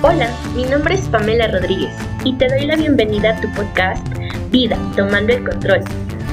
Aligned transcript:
Hola, 0.00 0.30
mi 0.54 0.62
nombre 0.62 0.94
es 0.94 1.08
Pamela 1.08 1.48
Rodríguez 1.48 1.92
y 2.22 2.32
te 2.38 2.46
doy 2.46 2.66
la 2.66 2.76
bienvenida 2.76 3.36
a 3.36 3.40
tu 3.40 3.52
podcast 3.52 4.06
Vida, 4.48 4.78
Tomando 4.94 5.32
el 5.32 5.42
Control, 5.42 5.82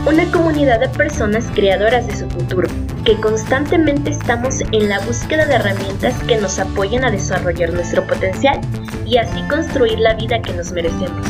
una 0.08 0.32
comunidad 0.32 0.80
de 0.82 0.90
personas 0.90 1.50
creadoras 1.56 2.06
de 2.06 2.16
su 2.16 2.30
futuro, 2.30 2.68
que 3.06 3.20
constantemente 3.20 4.12
estamos 4.12 4.62
en 4.72 4.88
la 4.88 5.00
búsqueda 5.00 5.48
de 5.48 5.56
herramientas 5.56 6.22
que 6.26 6.38
nos 6.38 6.60
apoyen 6.60 7.06
a 7.06 7.10
desarrollar 7.10 7.74
nuestro 7.74 8.06
potencial 8.06 8.62
y 9.04 9.18
así 9.18 9.42
construir 9.50 9.98
la 9.98 10.14
vida 10.14 10.44
que 10.44 10.54
nos 10.54 10.72
merecemos. 10.72 11.28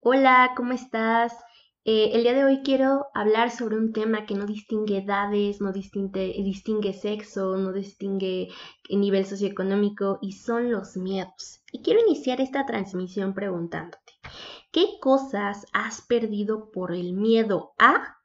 Hola, 0.00 0.52
¿cómo 0.56 0.72
estás? 0.72 1.34
Eh, 1.84 2.12
el 2.14 2.22
día 2.22 2.32
de 2.32 2.46
hoy 2.46 2.62
quiero 2.64 3.08
hablar 3.12 3.50
sobre 3.50 3.76
un 3.76 3.92
tema 3.92 4.24
que 4.24 4.34
no 4.34 4.46
distingue 4.46 5.00
edades, 5.04 5.60
no 5.60 5.70
distingue, 5.70 6.32
distingue 6.42 6.94
sexo, 6.94 7.58
no 7.58 7.74
distingue 7.74 8.48
nivel 8.88 9.26
socioeconómico 9.26 10.18
y 10.22 10.32
son 10.32 10.72
los 10.72 10.96
miedos. 10.96 11.60
Y 11.74 11.82
quiero 11.82 11.98
iniciar 12.06 12.40
esta 12.40 12.66
transmisión 12.66 13.34
preguntándote, 13.34 14.12
¿qué 14.70 14.86
cosas 15.00 15.66
has 15.72 16.02
perdido 16.02 16.70
por 16.70 16.92
el 16.92 17.14
miedo 17.14 17.74
a? 17.80 18.18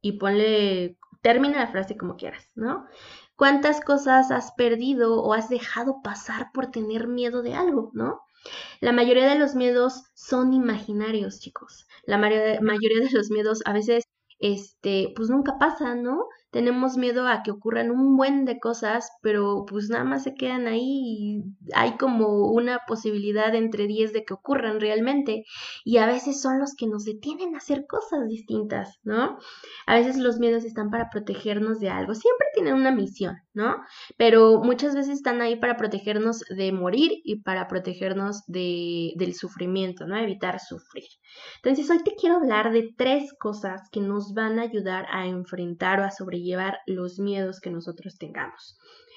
Y 0.00 0.12
ponle, 0.12 0.96
termina 1.20 1.58
la 1.58 1.66
frase 1.66 1.96
como 1.96 2.14
quieras, 2.14 2.48
¿no? 2.54 2.86
¿Cuántas 3.34 3.80
cosas 3.80 4.30
has 4.30 4.52
perdido 4.52 5.20
o 5.20 5.34
has 5.34 5.48
dejado 5.48 6.02
pasar 6.04 6.52
por 6.54 6.70
tener 6.70 7.08
miedo 7.08 7.42
de 7.42 7.56
algo, 7.56 7.90
¿no? 7.94 8.20
La 8.80 8.92
mayoría 8.92 9.28
de 9.28 9.40
los 9.40 9.56
miedos 9.56 10.04
son 10.14 10.52
imaginarios, 10.52 11.40
chicos. 11.40 11.88
La 12.04 12.16
mayoría 12.16 12.60
de 12.60 13.10
los 13.10 13.28
miedos 13.28 13.62
a 13.64 13.72
veces, 13.72 14.04
este, 14.38 15.12
pues 15.16 15.30
nunca 15.30 15.58
pasan, 15.58 16.04
¿no? 16.04 16.28
Tenemos 16.54 16.96
miedo 16.96 17.26
a 17.26 17.42
que 17.42 17.50
ocurran 17.50 17.90
un 17.90 18.16
buen 18.16 18.44
de 18.44 18.60
cosas, 18.60 19.10
pero 19.22 19.66
pues 19.68 19.90
nada 19.90 20.04
más 20.04 20.22
se 20.22 20.34
quedan 20.34 20.68
ahí 20.68 20.84
y 20.84 21.44
hay 21.74 21.96
como 21.96 22.48
una 22.52 22.82
posibilidad 22.86 23.52
entre 23.56 23.88
10 23.88 24.12
de 24.12 24.24
que 24.24 24.34
ocurran 24.34 24.78
realmente 24.78 25.46
y 25.84 25.96
a 25.96 26.06
veces 26.06 26.40
son 26.40 26.60
los 26.60 26.76
que 26.76 26.86
nos 26.86 27.04
detienen 27.04 27.56
a 27.56 27.58
hacer 27.58 27.88
cosas 27.88 28.28
distintas, 28.28 29.00
¿no? 29.02 29.36
A 29.86 29.96
veces 29.96 30.16
los 30.16 30.38
miedos 30.38 30.62
están 30.62 30.90
para 30.90 31.10
protegernos 31.10 31.80
de 31.80 31.88
algo, 31.88 32.14
siempre 32.14 32.43
tienen 32.64 32.80
una 32.80 32.90
misión, 32.90 33.36
¿no? 33.52 33.76
Pero 34.16 34.60
muchas 34.62 34.94
veces 34.94 35.14
están 35.14 35.40
ahí 35.40 35.56
para 35.56 35.76
protegernos 35.76 36.40
de 36.48 36.72
morir 36.72 37.20
y 37.24 37.42
para 37.42 37.68
protegernos 37.68 38.44
de, 38.46 39.12
del 39.16 39.34
sufrimiento, 39.34 40.06
¿no? 40.06 40.16
Evitar 40.16 40.60
sufrir. 40.60 41.08
Entonces 41.56 41.90
hoy 41.90 42.02
te 42.02 42.14
quiero 42.14 42.36
hablar 42.36 42.72
de 42.72 42.90
tres 42.96 43.32
cosas 43.38 43.82
que 43.90 44.00
nos 44.00 44.34
van 44.34 44.58
a 44.58 44.62
ayudar 44.62 45.06
a 45.10 45.26
enfrentar 45.26 46.00
o 46.00 46.04
a 46.04 46.10
sobrevivir 46.10 46.34
llevar 46.44 46.78
los 46.86 47.18
miedos 47.18 47.60
que 47.60 47.70
nosotros 47.70 48.16
tengamos. 48.18 48.76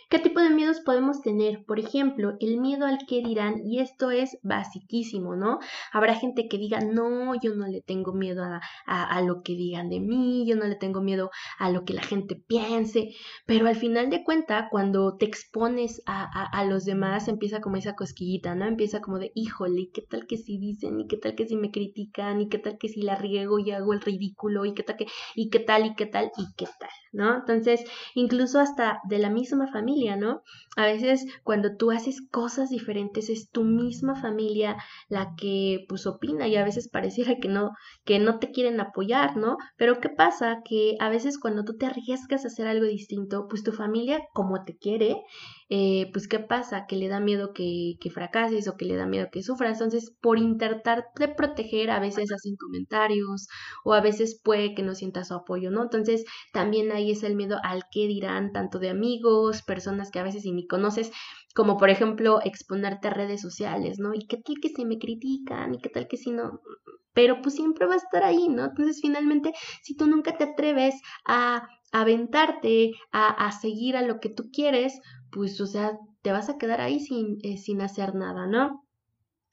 ¿Qué 0.09 0.19
tipo 0.19 0.39
de 0.39 0.49
miedos 0.49 0.79
podemos 0.79 1.21
tener? 1.21 1.65
Por 1.65 1.81
ejemplo, 1.81 2.37
el 2.39 2.61
miedo 2.61 2.85
al 2.85 2.99
que 3.05 3.21
dirán, 3.21 3.65
y 3.65 3.81
esto 3.81 4.09
es 4.09 4.37
basiquísimo, 4.41 5.35
¿no? 5.35 5.59
Habrá 5.91 6.15
gente 6.15 6.47
que 6.47 6.57
diga, 6.57 6.79
no, 6.79 7.33
yo 7.41 7.55
no 7.55 7.67
le 7.67 7.81
tengo 7.81 8.13
miedo 8.13 8.41
a, 8.41 8.61
a, 8.85 9.21
lo 9.21 9.41
que 9.43 9.55
digan 9.55 9.89
de 9.89 9.99
mí, 9.99 10.45
yo 10.47 10.55
no 10.55 10.63
le 10.63 10.77
tengo 10.77 11.01
miedo 11.01 11.29
a 11.59 11.69
lo 11.71 11.83
que 11.83 11.93
la 11.93 12.03
gente 12.03 12.37
piense, 12.37 13.09
pero 13.45 13.67
al 13.67 13.75
final 13.75 14.09
de 14.09 14.23
cuenta, 14.23 14.69
cuando 14.71 15.17
te 15.17 15.25
expones 15.25 16.01
a, 16.05 16.23
a, 16.57 16.63
los 16.63 16.85
demás, 16.85 17.27
empieza 17.27 17.59
como 17.59 17.75
esa 17.75 17.95
cosquillita, 17.95 18.55
¿no? 18.55 18.65
Empieza 18.65 19.01
como 19.01 19.19
de, 19.19 19.33
híjole, 19.35 19.89
¿qué 19.93 20.03
tal 20.03 20.25
que 20.25 20.37
si 20.37 20.57
dicen? 20.57 21.01
¿Y 21.01 21.07
qué 21.07 21.17
tal 21.17 21.35
que 21.35 21.47
si 21.47 21.57
me 21.57 21.69
critican? 21.69 22.39
¿Y 22.39 22.47
qué 22.47 22.59
tal 22.59 22.77
que 22.77 22.87
si 22.87 23.01
la 23.01 23.15
riego 23.15 23.59
y 23.59 23.71
hago 23.71 23.91
el 23.91 23.99
ridículo? 23.99 24.63
¿Y 24.63 24.73
qué 24.73 24.83
tal 24.83 24.95
que, 24.95 25.07
y 25.35 25.49
qué 25.49 25.59
tal, 25.59 25.85
y 25.85 25.95
qué 25.95 26.05
tal, 26.05 26.31
y 26.37 26.45
qué 26.55 26.65
tal? 26.79 26.89
¿No? 27.11 27.35
Entonces, 27.35 27.83
incluso 28.15 28.61
hasta 28.61 29.01
de 29.09 29.19
la 29.19 29.29
misma 29.29 29.67
familia, 29.67 29.96
¿no? 29.97 30.43
A 30.75 30.85
veces 30.85 31.25
cuando 31.43 31.75
tú 31.75 31.91
haces 31.91 32.21
cosas 32.29 32.69
diferentes 32.69 33.29
es 33.29 33.49
tu 33.49 33.63
misma 33.63 34.15
familia 34.21 34.77
la 35.09 35.33
que 35.35 35.85
pues 35.89 36.05
opina 36.05 36.47
y 36.47 36.55
a 36.55 36.63
veces 36.63 36.87
pareciera 36.87 37.37
que 37.41 37.47
no, 37.49 37.71
que 38.05 38.19
no 38.19 38.39
te 38.39 38.51
quieren 38.51 38.79
apoyar, 38.79 39.37
¿no? 39.37 39.57
Pero 39.75 39.99
¿qué 39.99 40.09
pasa? 40.09 40.61
Que 40.63 40.95
a 40.99 41.09
veces 41.09 41.39
cuando 41.39 41.63
tú 41.63 41.77
te 41.77 41.87
arriesgas 41.87 42.45
a 42.45 42.47
hacer 42.49 42.67
algo 42.67 42.85
distinto, 42.85 43.47
pues 43.49 43.63
tu 43.63 43.71
familia 43.71 44.21
como 44.33 44.63
te 44.63 44.77
quiere, 44.77 45.17
eh, 45.69 46.09
pues 46.13 46.27
¿qué 46.27 46.39
pasa? 46.39 46.85
Que 46.87 46.95
le 46.95 47.07
da 47.07 47.19
miedo 47.19 47.53
que, 47.53 47.95
que 47.99 48.11
fracases 48.11 48.67
o 48.67 48.77
que 48.77 48.85
le 48.85 48.95
da 48.95 49.07
miedo 49.07 49.29
que 49.31 49.43
sufras. 49.43 49.73
Entonces, 49.73 50.15
por 50.21 50.37
intentar 50.37 51.05
de 51.19 51.27
proteger, 51.27 51.89
a 51.89 51.99
veces 51.99 52.31
hacen 52.31 52.55
comentarios 52.55 53.47
o 53.83 53.93
a 53.93 54.01
veces 54.01 54.39
puede 54.43 54.75
que 54.75 54.83
no 54.83 54.95
sienta 54.95 55.23
su 55.23 55.33
apoyo, 55.33 55.71
¿no? 55.71 55.81
Entonces, 55.83 56.23
también 56.53 56.91
ahí 56.91 57.11
es 57.11 57.23
el 57.23 57.35
miedo 57.35 57.57
al 57.63 57.83
que 57.91 58.07
dirán 58.07 58.51
tanto 58.53 58.79
de 58.79 58.89
amigos, 58.89 59.63
personas 59.63 59.86
que 60.11 60.19
a 60.19 60.23
veces 60.23 60.45
ni 60.45 60.67
conoces, 60.67 61.11
como 61.55 61.77
por 61.77 61.89
ejemplo 61.89 62.39
exponerte 62.43 63.07
a 63.07 63.11
redes 63.13 63.41
sociales, 63.41 63.99
¿no? 63.99 64.13
Y 64.13 64.27
qué 64.27 64.37
tal 64.37 64.55
que 64.61 64.69
si 64.69 64.85
me 64.85 64.99
critican 64.99 65.75
y 65.75 65.79
qué 65.79 65.89
tal 65.89 66.07
que 66.07 66.17
si 66.17 66.31
no, 66.31 66.61
pero 67.13 67.41
pues 67.41 67.55
siempre 67.55 67.87
va 67.87 67.95
a 67.95 67.97
estar 67.97 68.23
ahí, 68.23 68.47
¿no? 68.49 68.65
Entonces 68.65 68.99
finalmente, 69.01 69.51
si 69.81 69.95
tú 69.95 70.07
nunca 70.07 70.37
te 70.37 70.43
atreves 70.43 70.95
a 71.25 71.67
aventarte, 71.91 72.91
a, 73.11 73.27
a 73.27 73.51
seguir 73.51 73.97
a 73.97 74.01
lo 74.01 74.19
que 74.19 74.29
tú 74.29 74.49
quieres, 74.51 74.99
pues, 75.31 75.59
o 75.61 75.67
sea, 75.67 75.97
te 76.21 76.31
vas 76.31 76.49
a 76.49 76.57
quedar 76.57 76.81
ahí 76.81 76.99
sin, 76.99 77.37
eh, 77.43 77.57
sin 77.57 77.81
hacer 77.81 78.15
nada, 78.15 78.47
¿no? 78.47 78.83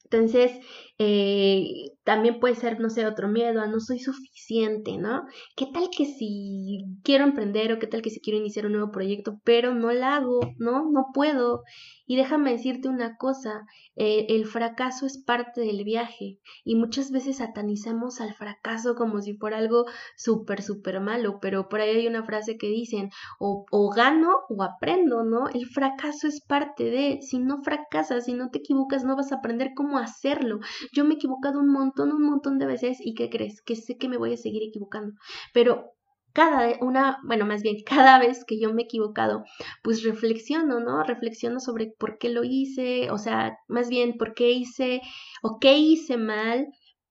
Entonces, 0.03 0.51
eh, 0.99 1.91
también 2.05 2.39
puede 2.39 2.55
ser, 2.55 2.79
no 2.79 2.89
sé, 2.89 3.05
otro 3.07 3.27
miedo 3.27 3.61
a 3.61 3.67
no 3.67 3.79
soy 3.79 3.99
suficiente, 3.99 4.97
¿no? 4.97 5.23
¿Qué 5.55 5.65
tal 5.65 5.89
que 5.89 6.05
si 6.05 6.85
quiero 7.03 7.23
emprender 7.25 7.73
o 7.73 7.79
qué 7.79 7.87
tal 7.87 8.03
que 8.03 8.11
si 8.11 8.21
quiero 8.21 8.39
iniciar 8.39 8.67
un 8.67 8.73
nuevo 8.73 8.91
proyecto, 8.91 9.41
pero 9.43 9.73
no 9.73 9.91
la 9.91 10.15
hago, 10.15 10.39
¿no? 10.59 10.89
No 10.91 11.07
puedo. 11.13 11.63
Y 12.07 12.15
déjame 12.15 12.51
decirte 12.51 12.87
una 12.87 13.17
cosa, 13.17 13.65
eh, 13.95 14.27
el 14.29 14.45
fracaso 14.45 15.07
es 15.07 15.17
parte 15.17 15.61
del 15.61 15.83
viaje 15.83 16.37
y 16.63 16.75
muchas 16.75 17.09
veces 17.09 17.37
satanizamos 17.37 18.21
al 18.21 18.35
fracaso 18.35 18.93
como 18.93 19.21
si 19.21 19.35
fuera 19.35 19.57
algo 19.57 19.85
súper, 20.15 20.61
súper 20.61 20.99
malo, 20.99 21.39
pero 21.41 21.67
por 21.67 21.81
ahí 21.81 21.89
hay 21.89 22.07
una 22.07 22.23
frase 22.23 22.57
que 22.57 22.67
dicen, 22.67 23.09
o, 23.39 23.65
o 23.71 23.89
gano 23.89 24.41
o 24.49 24.61
aprendo, 24.61 25.23
¿no? 25.23 25.47
El 25.47 25.65
fracaso 25.65 26.27
es 26.27 26.41
parte 26.41 26.83
de, 26.83 27.19
si 27.23 27.39
no 27.39 27.63
fracasas, 27.63 28.25
si 28.25 28.33
no 28.33 28.51
te 28.51 28.59
equivocas, 28.59 29.03
no 29.03 29.15
vas 29.15 29.31
a 29.31 29.37
aprender 29.37 29.71
cómo 29.75 29.97
hacerlo. 29.97 30.59
Yo 30.93 31.05
me 31.05 31.15
he 31.15 31.17
equivocado 31.17 31.59
un 31.59 31.69
montón, 31.69 31.94
un 32.03 32.23
montón 32.23 32.57
de 32.59 32.65
veces 32.65 32.97
y 32.99 33.13
¿qué 33.15 33.29
crees? 33.29 33.61
Que 33.61 33.75
sé 33.75 33.97
que 33.97 34.09
me 34.09 34.17
voy 34.17 34.33
a 34.33 34.37
seguir 34.37 34.63
equivocando, 34.63 35.15
pero 35.53 35.95
cada 36.33 36.77
una, 36.81 37.17
bueno, 37.23 37.45
más 37.45 37.63
bien 37.63 37.77
cada 37.85 38.19
vez 38.19 38.43
que 38.45 38.59
yo 38.59 38.73
me 38.73 38.83
he 38.83 38.85
equivocado, 38.85 39.45
pues 39.81 40.03
reflexiono, 40.03 40.79
¿no? 40.81 41.01
Reflexiono 41.03 41.59
sobre 41.59 41.93
por 41.97 42.17
qué 42.17 42.29
lo 42.29 42.43
hice, 42.43 43.09
o 43.09 43.17
sea, 43.17 43.57
más 43.67 43.89
bien 43.89 44.17
por 44.17 44.33
qué 44.33 44.51
hice 44.51 45.01
o 45.41 45.59
qué 45.59 45.77
hice 45.77 46.17
mal 46.17 46.67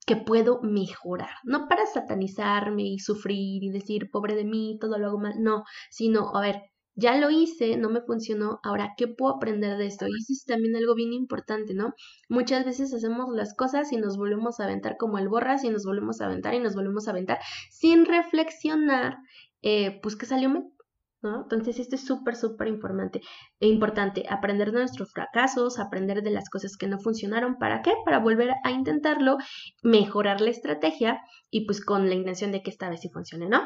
que 0.07 0.17
puedo 0.17 0.61
mejorar, 0.63 1.31
no 1.45 1.67
para 1.67 1.87
satanizarme 1.87 2.83
y 2.83 2.99
sufrir 2.99 3.65
y 3.65 3.71
decir, 3.71 4.11
pobre 4.11 4.35
de 4.35 4.45
mí, 4.45 4.77
todo 4.79 4.99
lo 4.99 5.07
hago 5.07 5.19
mal, 5.19 5.43
no, 5.43 5.65
sino, 5.91 6.37
a 6.37 6.43
ver, 6.43 6.61
ya 6.97 7.17
lo 7.17 7.31
hice, 7.31 7.77
no 7.77 7.91
me 7.91 8.01
funcionó, 8.03 8.61
ahora, 8.63 8.95
¿qué 8.97 9.09
puedo 9.09 9.35
aprender 9.35 9.77
de 9.79 9.87
esto? 9.87 10.07
Y 10.07 10.13
eso 10.13 10.33
es 10.33 10.45
también 10.45 10.77
algo 10.77 10.95
bien 10.95 11.13
importante, 11.13 11.75
¿no? 11.75 11.95
Muchas 12.29 12.65
veces 12.65 12.95
hacemos 12.95 13.31
las 13.35 13.55
cosas 13.55 13.93
y 13.93 13.97
nos 13.97 14.17
volvemos 14.17 14.61
a 14.61 14.65
aventar 14.65 14.97
como 14.97 15.19
el 15.19 15.29
borras 15.29 15.65
y 15.65 15.71
nos 15.71 15.85
volvemos 15.85 16.21
a 16.21 16.27
aventar 16.27 16.55
y 16.55 16.61
nos 16.61 16.75
volvemos 16.75 17.09
a 17.09 17.11
aventar 17.11 17.39
sin 17.71 18.05
reflexionar, 18.05 19.17
eh, 19.63 19.99
pues 20.03 20.17
que 20.17 20.27
salió 20.27 20.51
mal. 20.51 20.71
¿No? 21.23 21.45
Entonces, 21.45 21.79
esto 21.79 21.95
es 21.95 22.05
súper, 22.05 22.37
súper 22.37 22.69
importante, 22.69 23.23
e 23.59 23.67
importante, 23.67 24.27
aprender 24.29 24.73
de 24.73 24.81
nuestros 24.81 25.11
fracasos, 25.11 25.79
aprender 25.79 26.23
de 26.23 26.31
las 26.31 26.51
cosas 26.51 26.77
que 26.77 26.87
no 26.87 26.99
funcionaron. 26.99 27.57
¿Para 27.57 27.81
qué? 27.81 27.95
Para 28.05 28.19
volver 28.19 28.51
a 28.63 28.71
intentarlo, 28.71 29.39
mejorar 29.83 30.43
la 30.43 30.51
estrategia 30.51 31.23
y 31.49 31.65
pues 31.65 31.83
con 31.83 32.11
la 32.11 32.15
intención 32.15 32.53
de 32.53 32.63
que 32.63 32.71
esta 32.71 32.91
vez 32.91 33.01
sí 33.01 33.09
funcione, 33.09 33.49
¿no? 33.49 33.63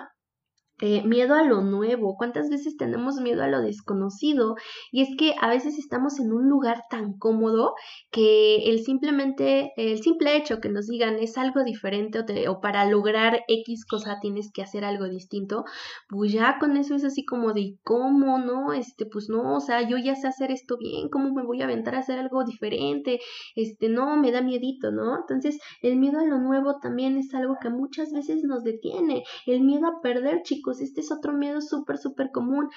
Eh, 0.81 1.03
miedo 1.03 1.35
a 1.35 1.43
lo 1.43 1.61
nuevo, 1.63 2.17
cuántas 2.17 2.49
veces 2.51 2.77
tenemos 2.77 3.17
miedo 3.17 3.43
a 3.43 3.49
lo 3.49 3.61
desconocido 3.63 4.55
y 4.93 5.03
es 5.03 5.09
que 5.19 5.35
a 5.41 5.49
veces 5.49 5.77
estamos 5.77 6.21
en 6.21 6.33
un 6.33 6.49
lugar 6.49 6.85
tan 6.89 7.19
cómodo 7.19 7.75
que 8.13 8.71
el 8.71 8.85
simplemente 8.85 9.73
el 9.77 10.01
simple 10.01 10.37
hecho 10.37 10.61
que 10.61 10.69
nos 10.69 10.87
digan 10.87 11.19
es 11.19 11.37
algo 11.37 11.65
diferente 11.65 12.21
o, 12.21 12.53
o, 12.53 12.61
para 12.61 12.85
lograr 12.85 13.41
X 13.49 13.87
cosa 13.87 14.19
tienes 14.21 14.53
que 14.53 14.63
hacer 14.63 14.85
algo 14.85 15.09
distinto, 15.09 15.65
pues 16.09 16.31
ya 16.31 16.59
con 16.61 16.77
eso 16.77 16.95
es 16.95 17.05
así 17.05 17.25
como 17.25 17.55
de 17.55 17.77
cómo 17.83 18.39
no, 18.39 18.73
este 18.73 19.05
pues 19.05 19.29
no, 19.29 19.57
o 19.57 19.61
sea, 19.61 19.83
yo 19.89 19.99
ya 19.99 20.15
sé 20.15 20.29
hacer 20.29 20.53
esto 20.53 20.77
bien, 20.79 21.09
cómo 21.09 21.33
me 21.35 21.43
voy 21.43 21.61
a 21.61 21.65
aventar 21.65 21.97
a 21.97 22.01
hacer 22.01 22.21
algo 22.21 22.45
diferente, 22.45 23.19
este 23.57 23.89
no, 23.89 24.17
me 24.17 24.31
da 24.31 24.43
miedito, 24.43 24.93
¿no? 24.93 25.17
Entonces, 25.17 25.59
el 25.83 25.97
miedo 25.97 26.21
a 26.21 26.25
lo 26.25 26.39
nuevo 26.39 26.79
también 26.81 27.19
es 27.19 27.35
algo 27.35 27.57
que 27.61 27.71
muchas 27.71 28.13
veces 28.13 28.45
nos 28.45 28.63
detiene, 28.63 29.25
el 29.47 29.63
miedo 29.63 29.89
a 29.89 30.01
perder, 30.01 30.43
chicos 30.43 30.68
chicos, 30.69 30.81
este 30.81 31.01
es 31.01 31.13
otro 31.13 31.33
miedo 31.33 31.61
súper, 31.61 31.99
súper 31.99 32.31
común. 32.33 32.69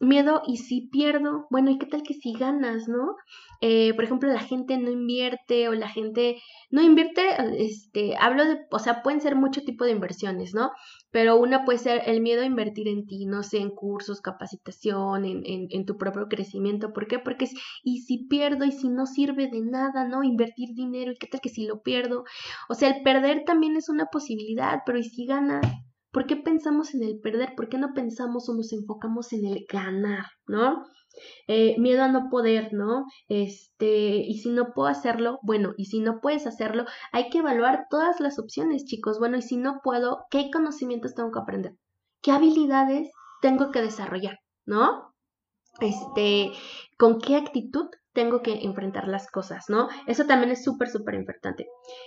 Miedo 0.00 0.42
y 0.44 0.56
si 0.56 0.88
pierdo, 0.88 1.46
bueno, 1.50 1.70
¿y 1.70 1.78
qué 1.78 1.86
tal 1.86 2.02
que 2.02 2.14
si 2.14 2.32
ganas, 2.32 2.88
no? 2.88 3.14
Eh, 3.60 3.94
por 3.94 4.02
ejemplo, 4.02 4.28
la 4.28 4.40
gente 4.40 4.76
no 4.76 4.90
invierte 4.90 5.68
o 5.68 5.72
la 5.72 5.88
gente 5.88 6.42
no 6.70 6.82
invierte, 6.82 7.22
este, 7.58 8.16
hablo 8.18 8.44
de, 8.44 8.58
o 8.72 8.80
sea, 8.80 9.04
pueden 9.04 9.20
ser 9.20 9.36
mucho 9.36 9.62
tipo 9.62 9.84
de 9.84 9.92
inversiones, 9.92 10.52
¿no? 10.52 10.72
Pero 11.12 11.36
una 11.36 11.64
puede 11.64 11.78
ser 11.78 12.02
el 12.06 12.22
miedo 12.22 12.42
a 12.42 12.44
invertir 12.44 12.88
en 12.88 13.06
ti, 13.06 13.24
no 13.24 13.44
sé, 13.44 13.58
en 13.58 13.70
cursos, 13.70 14.20
capacitación, 14.20 15.24
en, 15.24 15.42
en, 15.46 15.68
en 15.70 15.86
tu 15.86 15.96
propio 15.96 16.26
crecimiento. 16.28 16.92
¿Por 16.92 17.06
qué? 17.06 17.20
Porque 17.20 17.44
es, 17.44 17.54
y 17.84 18.00
si 18.00 18.26
pierdo 18.26 18.64
y 18.64 18.72
si 18.72 18.88
no 18.88 19.06
sirve 19.06 19.46
de 19.46 19.60
nada, 19.60 20.08
¿no? 20.08 20.24
Invertir 20.24 20.74
dinero 20.74 21.12
y 21.12 21.16
qué 21.16 21.28
tal 21.28 21.40
que 21.40 21.50
si 21.50 21.68
lo 21.68 21.82
pierdo. 21.82 22.24
O 22.68 22.74
sea, 22.74 22.88
el 22.88 23.04
perder 23.04 23.44
también 23.44 23.76
es 23.76 23.88
una 23.88 24.06
posibilidad, 24.06 24.80
pero 24.84 24.98
¿y 24.98 25.04
si 25.04 25.24
ganas? 25.24 25.64
¿Por 26.14 26.26
qué 26.26 26.36
pensamos 26.36 26.94
en 26.94 27.02
el 27.02 27.18
perder? 27.18 27.56
¿Por 27.56 27.68
qué 27.68 27.76
no 27.76 27.92
pensamos 27.92 28.48
o 28.48 28.54
nos 28.54 28.72
enfocamos 28.72 29.32
en 29.32 29.46
el 29.46 29.66
ganar, 29.68 30.26
¿no? 30.46 30.84
Eh, 31.48 31.74
miedo 31.80 32.04
a 32.04 32.08
no 32.08 32.30
poder, 32.30 32.72
¿no? 32.72 33.04
Este, 33.28 34.18
y 34.18 34.38
si 34.38 34.50
no 34.50 34.72
puedo 34.74 34.88
hacerlo, 34.88 35.40
bueno, 35.42 35.74
y 35.76 35.86
si 35.86 35.98
no 35.98 36.20
puedes 36.20 36.46
hacerlo, 36.46 36.84
hay 37.10 37.30
que 37.30 37.38
evaluar 37.38 37.86
todas 37.90 38.20
las 38.20 38.38
opciones, 38.38 38.84
chicos. 38.84 39.18
Bueno, 39.18 39.38
y 39.38 39.42
si 39.42 39.56
no 39.56 39.80
puedo, 39.82 40.26
¿qué 40.30 40.52
conocimientos 40.52 41.16
tengo 41.16 41.32
que 41.32 41.40
aprender? 41.40 41.74
¿Qué 42.22 42.30
habilidades 42.30 43.10
tengo 43.42 43.72
que 43.72 43.82
desarrollar, 43.82 44.38
¿no? 44.66 45.12
Este, 45.80 46.52
¿con 46.96 47.18
qué 47.18 47.34
actitud 47.34 47.88
tengo 48.14 48.42
que 48.42 48.60
enfrentar 48.62 49.08
las 49.08 49.30
cosas, 49.30 49.64
¿no? 49.68 49.88
Eso 50.06 50.24
también 50.24 50.52
es 50.52 50.64
súper, 50.64 50.88
súper 50.88 51.14
importante. 51.14 51.66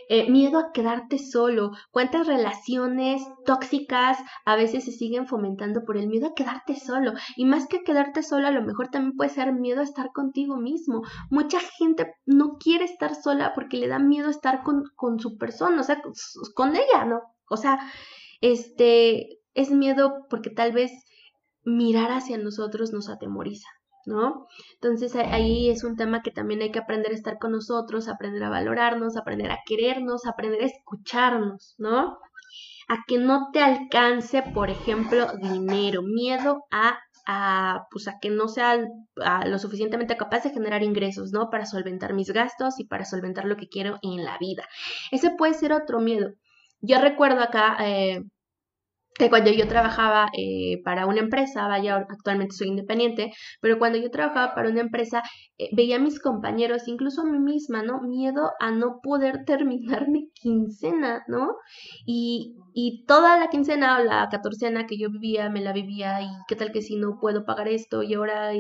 Eh, 0.10 0.32
miedo 0.32 0.58
a 0.58 0.72
quedarte 0.72 1.20
solo. 1.20 1.72
¿Cuántas 1.92 2.26
relaciones 2.26 3.22
tóxicas 3.46 4.18
a 4.46 4.56
veces 4.56 4.86
se 4.86 4.92
siguen 4.92 5.28
fomentando 5.28 5.84
por 5.86 5.98
el 5.98 6.08
miedo 6.08 6.28
a 6.28 6.34
quedarte 6.34 6.76
solo? 6.80 7.14
Y 7.36 7.46
más 7.46 7.68
que 7.68 7.84
quedarte 7.84 8.24
solo, 8.24 8.48
a 8.48 8.52
lo 8.52 8.64
mejor 8.64 8.88
también 8.88 9.18
puede 9.18 9.30
ser 9.30 9.54
miedo 9.54 9.82
a 9.82 9.84
estar 9.84 10.12
contigo 10.14 10.56
mismo. 10.58 11.02
Mucha 11.30 11.60
gente 11.60 12.16
no 12.26 12.58
quiere 12.58 12.86
estar 12.86 13.14
sola 13.14 13.52
porque 13.54 13.78
le 13.78 13.90
da 13.90 14.00
miedo 14.00 14.30
estar 14.30 14.64
con, 14.64 14.84
con 14.96 15.20
su 15.20 15.38
persona, 15.38 15.82
o 15.82 15.84
sea, 15.84 16.02
con 16.56 16.76
ella, 16.76 17.06
¿no? 17.06 17.22
O 17.50 17.58
sea, 17.58 17.80
este, 18.40 19.40
es 19.54 19.72
miedo 19.72 20.26
porque 20.30 20.50
tal 20.50 20.72
vez 20.72 20.92
mirar 21.66 22.12
hacia 22.12 22.38
nosotros 22.38 22.94
nos 22.94 23.10
atemoriza. 23.10 23.68
¿No? 24.08 24.48
Entonces 24.76 25.16
ahí 25.16 25.70
es 25.70 25.84
un 25.84 25.96
tema 25.96 26.22
que 26.22 26.32
también 26.32 26.62
hay 26.62 26.72
que 26.72 26.80
aprender 26.80 27.12
a 27.12 27.16
estar 27.16 27.38
con 27.38 27.52
nosotros, 27.52 28.08
aprender 28.08 28.44
a 28.44 28.50
valorarnos, 28.50 29.18
aprender 29.18 29.52
a 29.52 29.60
querernos, 29.66 30.26
aprender 30.26 30.64
a 30.64 30.66
escucharnos, 30.66 31.76
¿no? 31.78 32.18
A 32.88 33.04
que 33.06 33.18
no 33.18 33.50
te 33.52 33.60
alcance, 33.60 34.42
por 34.42 34.70
ejemplo, 34.70 35.28
dinero, 35.42 36.02
miedo 36.04 36.64
a, 36.72 36.98
a 37.28 37.86
pues 37.92 38.08
a 38.08 38.18
que 38.20 38.30
no 38.30 38.48
sea 38.48 38.80
lo 39.46 39.60
suficientemente 39.60 40.16
capaz 40.16 40.44
de 40.44 40.52
generar 40.52 40.84
ingresos, 40.84 41.32
¿no? 41.32 41.50
Para 41.50 41.66
solventar 41.66 42.14
mis 42.14 42.32
gastos 42.32 42.80
y 42.80 42.86
para 42.86 43.04
solventar 43.04 43.46
lo 43.46 43.58
que 43.58 43.68
quiero 43.68 44.00
en 44.02 44.24
la 44.24 44.38
vida. 44.38 44.64
Ese 45.12 45.32
puede 45.32 45.54
ser 45.54 45.74
otro 45.74 46.00
miedo. 46.00 46.32
Yo 46.80 47.02
recuerdo 47.02 47.42
acá, 47.42 47.76
eh, 47.82 48.24
que 49.18 49.30
cuando 49.30 49.52
yo 49.52 49.68
trabajaba 49.68 50.30
eh, 50.38 50.82
para 50.84 51.06
una 51.08 51.20
empresa, 51.20 51.68
vaya, 51.68 51.96
actualmente 51.98 52.56
soy 52.56 52.68
independiente, 52.68 53.32
pero 53.62 53.80
cuando 53.80 53.98
yo 53.98 54.12
trabajaba 54.12 54.54
para 54.54 54.70
una 54.70 54.82
empresa, 54.82 55.24
eh, 55.58 55.70
veía 55.74 55.96
a 55.98 56.00
mis 56.00 56.20
compañeros, 56.20 56.88
incluso 56.88 57.22
a 57.22 57.26
mí 57.26 57.40
misma, 57.40 57.84
¿no? 57.84 58.02
Miedo 58.02 58.52
a 58.60 58.72
no 58.72 59.00
poder 59.02 59.44
terminar 59.46 60.08
mi 60.10 60.30
quincena, 60.32 61.24
¿no? 61.28 61.56
Y, 62.06 62.56
y 62.74 63.06
toda 63.06 63.40
la 63.40 63.50
quincena 63.50 63.98
o 64.00 64.04
la 64.04 64.28
catorcena 64.30 64.86
que 64.86 64.98
yo 64.98 65.10
vivía, 65.10 65.50
me 65.50 65.62
la 65.62 65.74
vivía, 65.74 66.22
y 66.22 66.28
qué 66.48 66.56
tal 66.56 66.72
que 66.72 66.82
si 66.82 66.96
no 66.96 67.20
puedo 67.20 67.46
pagar 67.46 67.68
esto, 67.68 68.04
y 68.04 68.14
ahora 68.14 68.52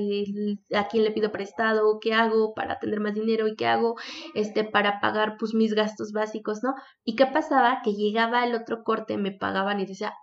a 0.74 0.88
quién 0.88 1.04
le 1.04 1.12
pido 1.12 1.32
prestado, 1.32 2.00
qué 2.02 2.14
hago 2.14 2.54
para 2.54 2.80
tener 2.80 3.00
más 3.00 3.14
dinero, 3.14 3.48
y 3.48 3.56
qué 3.56 3.68
hago 3.68 3.96
este, 4.34 4.64
para 4.64 5.00
pagar 5.00 5.36
pues 5.40 5.54
mis 5.54 5.74
gastos 5.74 6.12
básicos, 6.14 6.64
¿no? 6.64 6.74
Y 7.04 7.16
qué 7.16 7.26
pasaba, 7.28 7.82
que 7.84 7.94
llegaba 7.94 8.46
el 8.46 8.56
otro 8.56 8.84
corte, 8.84 9.18
me 9.18 9.32
pagaban 9.32 9.80
y 9.80 9.86
decía, 9.86 10.14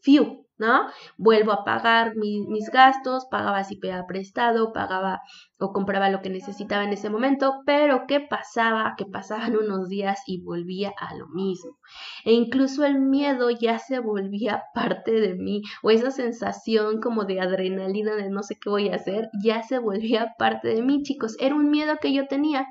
fiu, 0.00 0.46
¿no? 0.58 0.86
Vuelvo 1.16 1.52
a 1.52 1.64
pagar 1.64 2.14
mis 2.16 2.70
gastos, 2.70 3.26
pagaba 3.30 3.64
si 3.64 3.76
pedía 3.76 4.06
prestado, 4.06 4.72
pagaba 4.72 5.20
o 5.58 5.72
compraba 5.72 6.10
lo 6.10 6.22
que 6.22 6.30
necesitaba 6.30 6.84
en 6.84 6.92
ese 6.92 7.10
momento, 7.10 7.62
pero 7.66 8.04
¿qué 8.06 8.20
pasaba? 8.20 8.94
Que 8.96 9.06
pasaban 9.06 9.56
unos 9.64 9.88
días 9.88 10.20
y 10.26 10.40
volvía 10.42 10.92
a 10.98 11.14
lo 11.16 11.28
mismo. 11.28 11.78
E 12.24 12.32
incluso 12.32 12.84
el 12.84 13.00
miedo 13.00 13.50
ya 13.50 13.78
se 13.78 13.98
volvía 13.98 14.62
parte 14.74 15.12
de 15.12 15.34
mí, 15.34 15.62
o 15.82 15.90
esa 15.90 16.10
sensación 16.10 17.00
como 17.00 17.24
de 17.24 17.40
adrenalina 17.40 18.14
de 18.14 18.30
no 18.30 18.42
sé 18.42 18.56
qué 18.60 18.70
voy 18.70 18.88
a 18.88 18.96
hacer, 18.96 19.28
ya 19.42 19.62
se 19.62 19.78
volvía 19.78 20.34
parte 20.38 20.68
de 20.68 20.82
mí, 20.82 21.02
chicos. 21.02 21.36
Era 21.40 21.54
un 21.54 21.70
miedo 21.70 21.96
que 22.00 22.12
yo 22.12 22.26
tenía. 22.28 22.66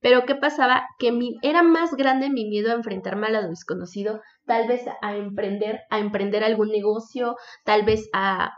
Pero 0.00 0.24
¿qué 0.26 0.34
pasaba? 0.34 0.84
Que 0.98 1.12
mi, 1.12 1.36
era 1.42 1.62
más 1.62 1.94
grande 1.94 2.30
mi 2.30 2.46
miedo 2.46 2.70
a 2.70 2.74
enfrentarme 2.74 3.26
a 3.28 3.30
lo 3.30 3.48
desconocido, 3.48 4.20
tal 4.46 4.68
vez 4.68 4.82
a 5.02 5.16
emprender, 5.16 5.80
a 5.90 5.98
emprender 5.98 6.44
algún 6.44 6.68
negocio, 6.68 7.36
tal 7.64 7.84
vez 7.84 8.08
a, 8.12 8.52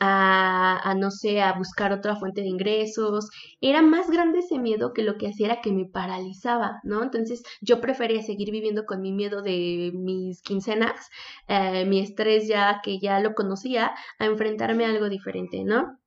a, 0.00 0.80
a, 0.90 0.94
no 0.94 1.10
sé, 1.10 1.42
a 1.42 1.52
buscar 1.52 1.92
otra 1.92 2.16
fuente 2.16 2.40
de 2.40 2.48
ingresos. 2.48 3.28
Era 3.60 3.82
más 3.82 4.10
grande 4.10 4.40
ese 4.40 4.58
miedo 4.58 4.92
que 4.92 5.02
lo 5.02 5.16
que 5.16 5.28
hacía 5.28 5.46
era 5.46 5.60
que 5.60 5.72
me 5.72 5.86
paralizaba, 5.86 6.80
¿no? 6.84 7.02
Entonces 7.02 7.42
yo 7.60 7.80
prefería 7.80 8.22
seguir 8.22 8.50
viviendo 8.50 8.84
con 8.86 9.00
mi 9.00 9.12
miedo 9.12 9.42
de 9.42 9.92
mis 9.94 10.42
quincenas, 10.42 11.08
eh, 11.48 11.84
mi 11.86 12.00
estrés 12.00 12.48
ya 12.48 12.80
que 12.82 12.98
ya 12.98 13.20
lo 13.20 13.34
conocía, 13.34 13.92
a 14.18 14.26
enfrentarme 14.26 14.86
a 14.86 14.90
algo 14.90 15.08
diferente, 15.08 15.64
¿no? 15.64 15.99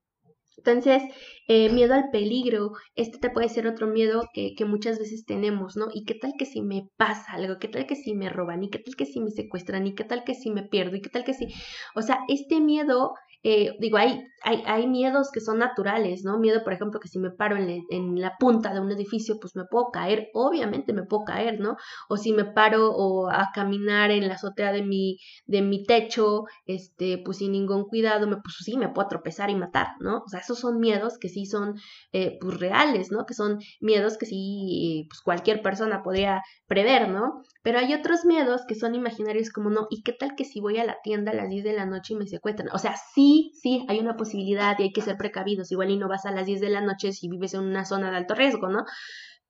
Entonces, 0.65 1.03
eh, 1.49 1.69
miedo 1.69 1.93
al 1.93 2.09
peligro, 2.09 2.71
este 2.95 3.17
te 3.19 3.29
puede 3.29 3.49
ser 3.49 3.67
otro 3.67 3.87
miedo 3.87 4.23
que, 4.33 4.55
que, 4.55 4.63
muchas 4.63 4.97
veces 4.97 5.25
tenemos, 5.25 5.75
¿no? 5.75 5.87
¿Y 5.93 6.05
qué 6.05 6.15
tal 6.15 6.33
que 6.37 6.45
si 6.45 6.61
me 6.61 6.87
pasa 6.95 7.33
algo? 7.33 7.59
¿Qué 7.59 7.67
tal 7.67 7.85
que 7.85 7.95
si 7.95 8.13
me 8.13 8.29
roban? 8.29 8.63
¿Y 8.63 8.69
qué 8.69 8.79
tal 8.79 8.95
que 8.95 9.05
si 9.05 9.19
me 9.19 9.29
secuestran? 9.31 9.85
¿Y 9.87 9.93
qué 9.93 10.05
tal 10.05 10.23
que 10.23 10.35
si 10.35 10.51
me 10.51 10.63
pierdo? 10.63 10.95
¿Y 10.95 11.01
qué 11.01 11.09
tal 11.09 11.25
que 11.25 11.33
si... 11.33 11.47
O 11.95 12.01
sea, 12.01 12.19
este 12.29 12.61
miedo 12.61 13.13
eh, 13.45 13.75
digo, 13.79 13.97
hay, 13.97 14.25
hay, 14.41 14.63
hay, 14.65 14.87
miedos 14.87 15.29
que 15.31 15.41
son 15.41 15.57
naturales, 15.59 16.23
¿no? 16.23 16.39
Miedo, 16.39 16.63
por 16.63 16.71
ejemplo, 16.71 17.01
que 17.01 17.09
si 17.09 17.19
me 17.19 17.29
paro 17.29 17.57
en, 17.57 17.83
en, 17.89 18.21
la 18.21 18.37
punta 18.39 18.73
de 18.73 18.79
un 18.79 18.89
edificio, 18.91 19.37
pues 19.39 19.53
me 19.55 19.65
puedo 19.65 19.91
caer, 19.91 20.29
obviamente 20.33 20.93
me 20.93 21.03
puedo 21.03 21.25
caer, 21.25 21.59
¿no? 21.59 21.75
O 22.07 22.15
si 22.15 22.31
me 22.31 22.45
paro 22.45 22.91
o 22.91 23.29
a 23.29 23.49
caminar 23.53 24.11
en 24.11 24.29
la 24.29 24.35
azotea 24.35 24.71
de 24.71 24.81
mi, 24.81 25.17
de 25.45 25.61
mi 25.61 25.83
techo, 25.83 26.45
este, 26.65 27.21
pues 27.23 27.37
sin 27.39 27.51
ningún 27.51 27.83
cuidado, 27.83 28.27
me, 28.27 28.37
pues 28.37 28.55
sí, 28.63 28.77
me 28.77 28.87
puedo 28.89 29.09
tropezar 29.09 29.49
y 29.49 29.55
matar, 29.55 29.87
¿no? 29.99 30.23
O 30.25 30.29
sea, 30.29 30.39
esos 30.39 30.59
son 30.59 30.79
miedos 30.79 31.17
que 31.19 31.27
sí 31.27 31.45
son, 31.45 31.75
eh, 32.13 32.37
pues 32.39 32.59
reales, 32.61 33.11
¿no? 33.11 33.25
Que 33.25 33.33
son 33.33 33.59
miedos 33.81 34.17
que 34.17 34.25
sí, 34.25 35.05
pues 35.09 35.21
cualquier 35.21 35.61
persona 35.61 36.01
podría 36.01 36.41
prever, 36.67 37.09
¿no? 37.09 37.43
Pero 37.61 37.79
hay 37.79 37.93
otros 37.93 38.25
miedos 38.25 38.61
que 38.67 38.75
son 38.75 38.95
imaginarios 38.95 39.49
como, 39.51 39.69
no, 39.69 39.87
¿y 39.89 40.01
qué 40.03 40.13
tal 40.13 40.35
que 40.35 40.45
si 40.45 40.61
voy 40.61 40.77
a 40.77 40.85
la 40.85 40.97
tienda 41.03 41.31
a 41.31 41.35
las 41.35 41.49
10 41.49 41.63
de 41.65 41.73
la 41.73 41.85
noche 41.85 42.13
y 42.13 42.17
me 42.17 42.27
secuestran? 42.27 42.69
O 42.73 42.77
sea, 42.77 42.95
sí 43.13 43.32
sí, 43.61 43.85
hay 43.87 43.99
una 43.99 44.17
posibilidad 44.17 44.77
y 44.77 44.83
hay 44.83 44.91
que 44.91 45.01
ser 45.01 45.17
precavidos. 45.17 45.71
Igual 45.71 45.91
y 45.91 45.97
no 45.97 46.07
vas 46.07 46.25
a 46.25 46.31
las 46.31 46.45
10 46.45 46.61
de 46.61 46.69
la 46.69 46.81
noche 46.81 47.13
si 47.13 47.29
vives 47.29 47.53
en 47.53 47.61
una 47.61 47.85
zona 47.85 48.11
de 48.11 48.17
alto 48.17 48.35
riesgo, 48.35 48.69
¿no? 48.69 48.85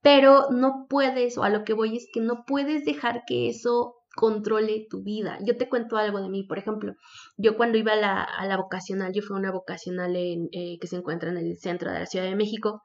Pero 0.01 0.47
no 0.51 0.85
puedes, 0.89 1.37
o 1.37 1.43
a 1.43 1.49
lo 1.49 1.63
que 1.63 1.73
voy 1.73 1.95
es 1.97 2.07
que 2.13 2.19
no 2.19 2.43
puedes 2.45 2.85
dejar 2.85 3.23
que 3.25 3.47
eso 3.49 3.95
controle 4.15 4.85
tu 4.89 5.01
vida. 5.03 5.39
Yo 5.45 5.57
te 5.57 5.69
cuento 5.69 5.97
algo 5.97 6.21
de 6.21 6.29
mí, 6.29 6.43
por 6.43 6.59
ejemplo, 6.59 6.93
yo 7.37 7.57
cuando 7.57 7.77
iba 7.77 7.93
a 7.93 7.95
la, 7.95 8.23
a 8.23 8.45
la 8.45 8.57
vocacional, 8.57 9.11
yo 9.13 9.21
fui 9.21 9.35
a 9.35 9.39
una 9.39 9.51
vocacional 9.51 10.15
eh, 10.15 10.77
que 10.79 10.87
se 10.87 10.97
encuentra 10.97 11.29
en 11.31 11.37
el 11.37 11.57
centro 11.57 11.91
de 11.91 11.99
la 11.99 12.05
Ciudad 12.05 12.25
de 12.25 12.35
México, 12.35 12.83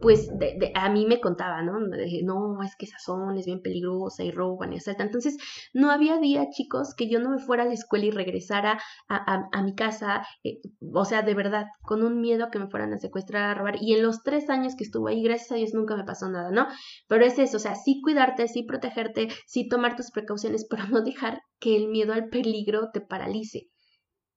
pues 0.00 0.28
de, 0.38 0.72
a 0.74 0.88
mí 0.90 1.06
me 1.06 1.20
contaba, 1.20 1.62
¿no? 1.62 1.78
no, 1.78 2.62
es 2.62 2.76
que 2.76 2.86
esa 2.86 2.98
zona 2.98 3.38
es 3.38 3.46
bien 3.46 3.62
peligrosa 3.62 4.24
y 4.24 4.30
roban 4.30 4.72
y 4.72 4.76
asaltan. 4.76 5.06
Entonces, 5.06 5.36
no 5.72 5.90
había 5.90 6.18
día, 6.18 6.48
chicos, 6.50 6.94
que 6.96 7.08
yo 7.08 7.20
no 7.20 7.30
me 7.30 7.38
fuera 7.38 7.62
a 7.62 7.66
la 7.66 7.74
escuela 7.74 8.06
y 8.06 8.10
regresara 8.10 8.80
a, 9.08 9.48
a, 9.52 9.62
mi 9.62 9.74
casa, 9.74 10.26
eh, 10.42 10.60
o 10.92 11.04
sea, 11.04 11.22
de 11.22 11.34
verdad, 11.34 11.66
con 11.82 12.02
un 12.02 12.20
miedo 12.20 12.44
a 12.44 12.50
que 12.50 12.58
me 12.58 12.68
fueran 12.68 12.92
a 12.92 12.98
secuestrar, 12.98 13.44
a 13.44 13.54
robar. 13.54 13.76
Y 13.80 13.94
en 13.94 14.02
los 14.02 14.22
tres 14.22 14.50
años 14.50 14.74
que 14.76 14.84
estuve 14.84 15.12
ahí, 15.12 15.22
gracias 15.22 15.52
a 15.52 15.56
Dios, 15.56 15.74
nunca 15.74 15.96
me 15.96 16.04
pasó 16.04 16.28
nada, 16.28 16.50
¿no? 16.50 16.66
Pero 17.06 17.24
es 17.24 17.38
eso, 17.38 17.58
o 17.58 17.60
sea, 17.60 17.74
sí 17.76 18.00
cuidarte, 18.02 18.48
sí 18.48 18.64
protegerte, 18.64 19.28
sí 19.46 19.68
tomar 19.68 19.96
tus 19.96 20.10
precauciones, 20.10 20.66
pero 20.70 20.86
no 20.88 21.02
dejar 21.02 21.42
que 21.60 21.76
el 21.76 21.88
miedo 21.88 22.12
al 22.12 22.28
peligro 22.28 22.90
te 22.92 23.00
paralice, 23.00 23.68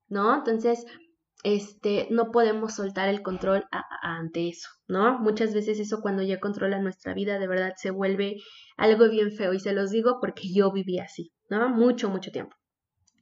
¿no? 0.07 0.35
Entonces, 0.35 0.85
este, 1.45 2.07
no 2.09 2.31
podemos 2.31 2.73
soltar 2.73 3.07
el 3.07 3.21
control 3.21 3.65
ante 4.01 4.49
eso, 4.49 4.67
¿no? 4.87 5.19
Muchas 5.19 5.53
veces 5.53 5.79
eso 5.79 6.01
cuando 6.01 6.23
ya 6.23 6.39
controla 6.39 6.79
nuestra 6.79 7.13
vida 7.13 7.37
de 7.37 7.47
verdad 7.47 7.73
se 7.77 7.91
vuelve 7.91 8.41
algo 8.77 9.07
bien 9.09 9.31
feo 9.31 9.53
y 9.53 9.59
se 9.59 9.71
los 9.71 9.91
digo 9.91 10.17
porque 10.19 10.51
yo 10.51 10.71
viví 10.71 10.97
así, 10.97 11.31
¿no? 11.47 11.69
Mucho, 11.69 12.09
mucho 12.09 12.31
tiempo. 12.31 12.55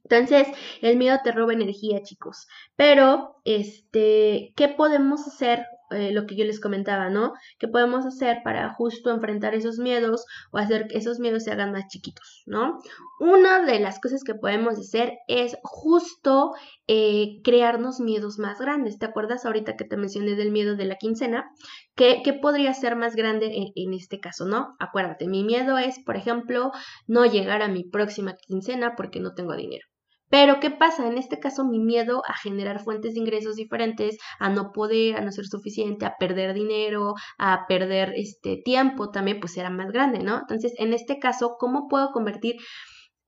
Entonces, 0.04 0.48
el 0.80 0.96
miedo 0.96 1.18
te 1.22 1.32
roba 1.32 1.52
energía, 1.52 2.02
chicos. 2.02 2.46
Pero, 2.76 3.36
este, 3.44 4.54
¿qué 4.56 4.68
podemos 4.68 5.26
hacer 5.26 5.66
eh, 5.90 6.12
lo 6.12 6.26
que 6.26 6.36
yo 6.36 6.44
les 6.44 6.60
comentaba, 6.60 7.10
¿no? 7.10 7.34
¿Qué 7.58 7.68
podemos 7.68 8.06
hacer 8.06 8.38
para 8.42 8.72
justo 8.74 9.10
enfrentar 9.10 9.54
esos 9.54 9.78
miedos 9.78 10.24
o 10.50 10.58
hacer 10.58 10.86
que 10.88 10.98
esos 10.98 11.18
miedos 11.18 11.44
se 11.44 11.52
hagan 11.52 11.72
más 11.72 11.86
chiquitos, 11.88 12.42
¿no? 12.46 12.78
Una 13.20 13.64
de 13.64 13.80
las 13.80 14.00
cosas 14.00 14.24
que 14.24 14.34
podemos 14.34 14.78
hacer 14.78 15.18
es 15.28 15.56
justo 15.62 16.52
eh, 16.88 17.40
crearnos 17.44 18.00
miedos 18.00 18.38
más 18.38 18.58
grandes. 18.58 18.98
¿Te 18.98 19.06
acuerdas 19.06 19.44
ahorita 19.44 19.76
que 19.76 19.84
te 19.84 19.96
mencioné 19.96 20.34
del 20.34 20.52
miedo 20.52 20.76
de 20.76 20.86
la 20.86 20.96
quincena? 20.96 21.50
¿Qué, 21.94 22.22
podría 22.40 22.74
ser 22.74 22.96
más 22.96 23.14
grande 23.14 23.46
en, 23.54 23.72
en 23.74 23.94
este 23.94 24.20
caso, 24.20 24.46
no? 24.46 24.74
Acuérdate, 24.78 25.28
mi 25.28 25.44
miedo 25.44 25.78
es, 25.78 25.98
por 26.04 26.16
ejemplo, 26.16 26.72
no 27.06 27.24
llegar 27.26 27.62
a 27.62 27.68
mi 27.68 27.84
próxima 27.84 28.34
quincena 28.34 28.94
porque 28.96 29.20
no 29.20 29.34
tengo 29.34 29.54
dinero. 29.54 29.86
Pero, 30.34 30.58
¿qué 30.58 30.72
pasa? 30.72 31.06
En 31.06 31.16
este 31.16 31.38
caso, 31.38 31.64
mi 31.64 31.78
miedo 31.78 32.20
a 32.26 32.36
generar 32.36 32.82
fuentes 32.82 33.14
de 33.14 33.20
ingresos 33.20 33.54
diferentes, 33.54 34.18
a 34.40 34.48
no 34.48 34.72
poder, 34.72 35.14
a 35.14 35.20
no 35.20 35.30
ser 35.30 35.46
suficiente, 35.46 36.06
a 36.06 36.16
perder 36.18 36.54
dinero, 36.54 37.14
a 37.38 37.66
perder 37.68 38.12
este 38.16 38.56
tiempo 38.56 39.10
también, 39.12 39.38
pues 39.38 39.56
era 39.56 39.70
más 39.70 39.92
grande, 39.92 40.18
¿no? 40.24 40.40
Entonces, 40.40 40.74
en 40.78 40.92
este 40.92 41.20
caso, 41.20 41.54
¿cómo 41.56 41.86
puedo 41.86 42.10
convertir 42.10 42.56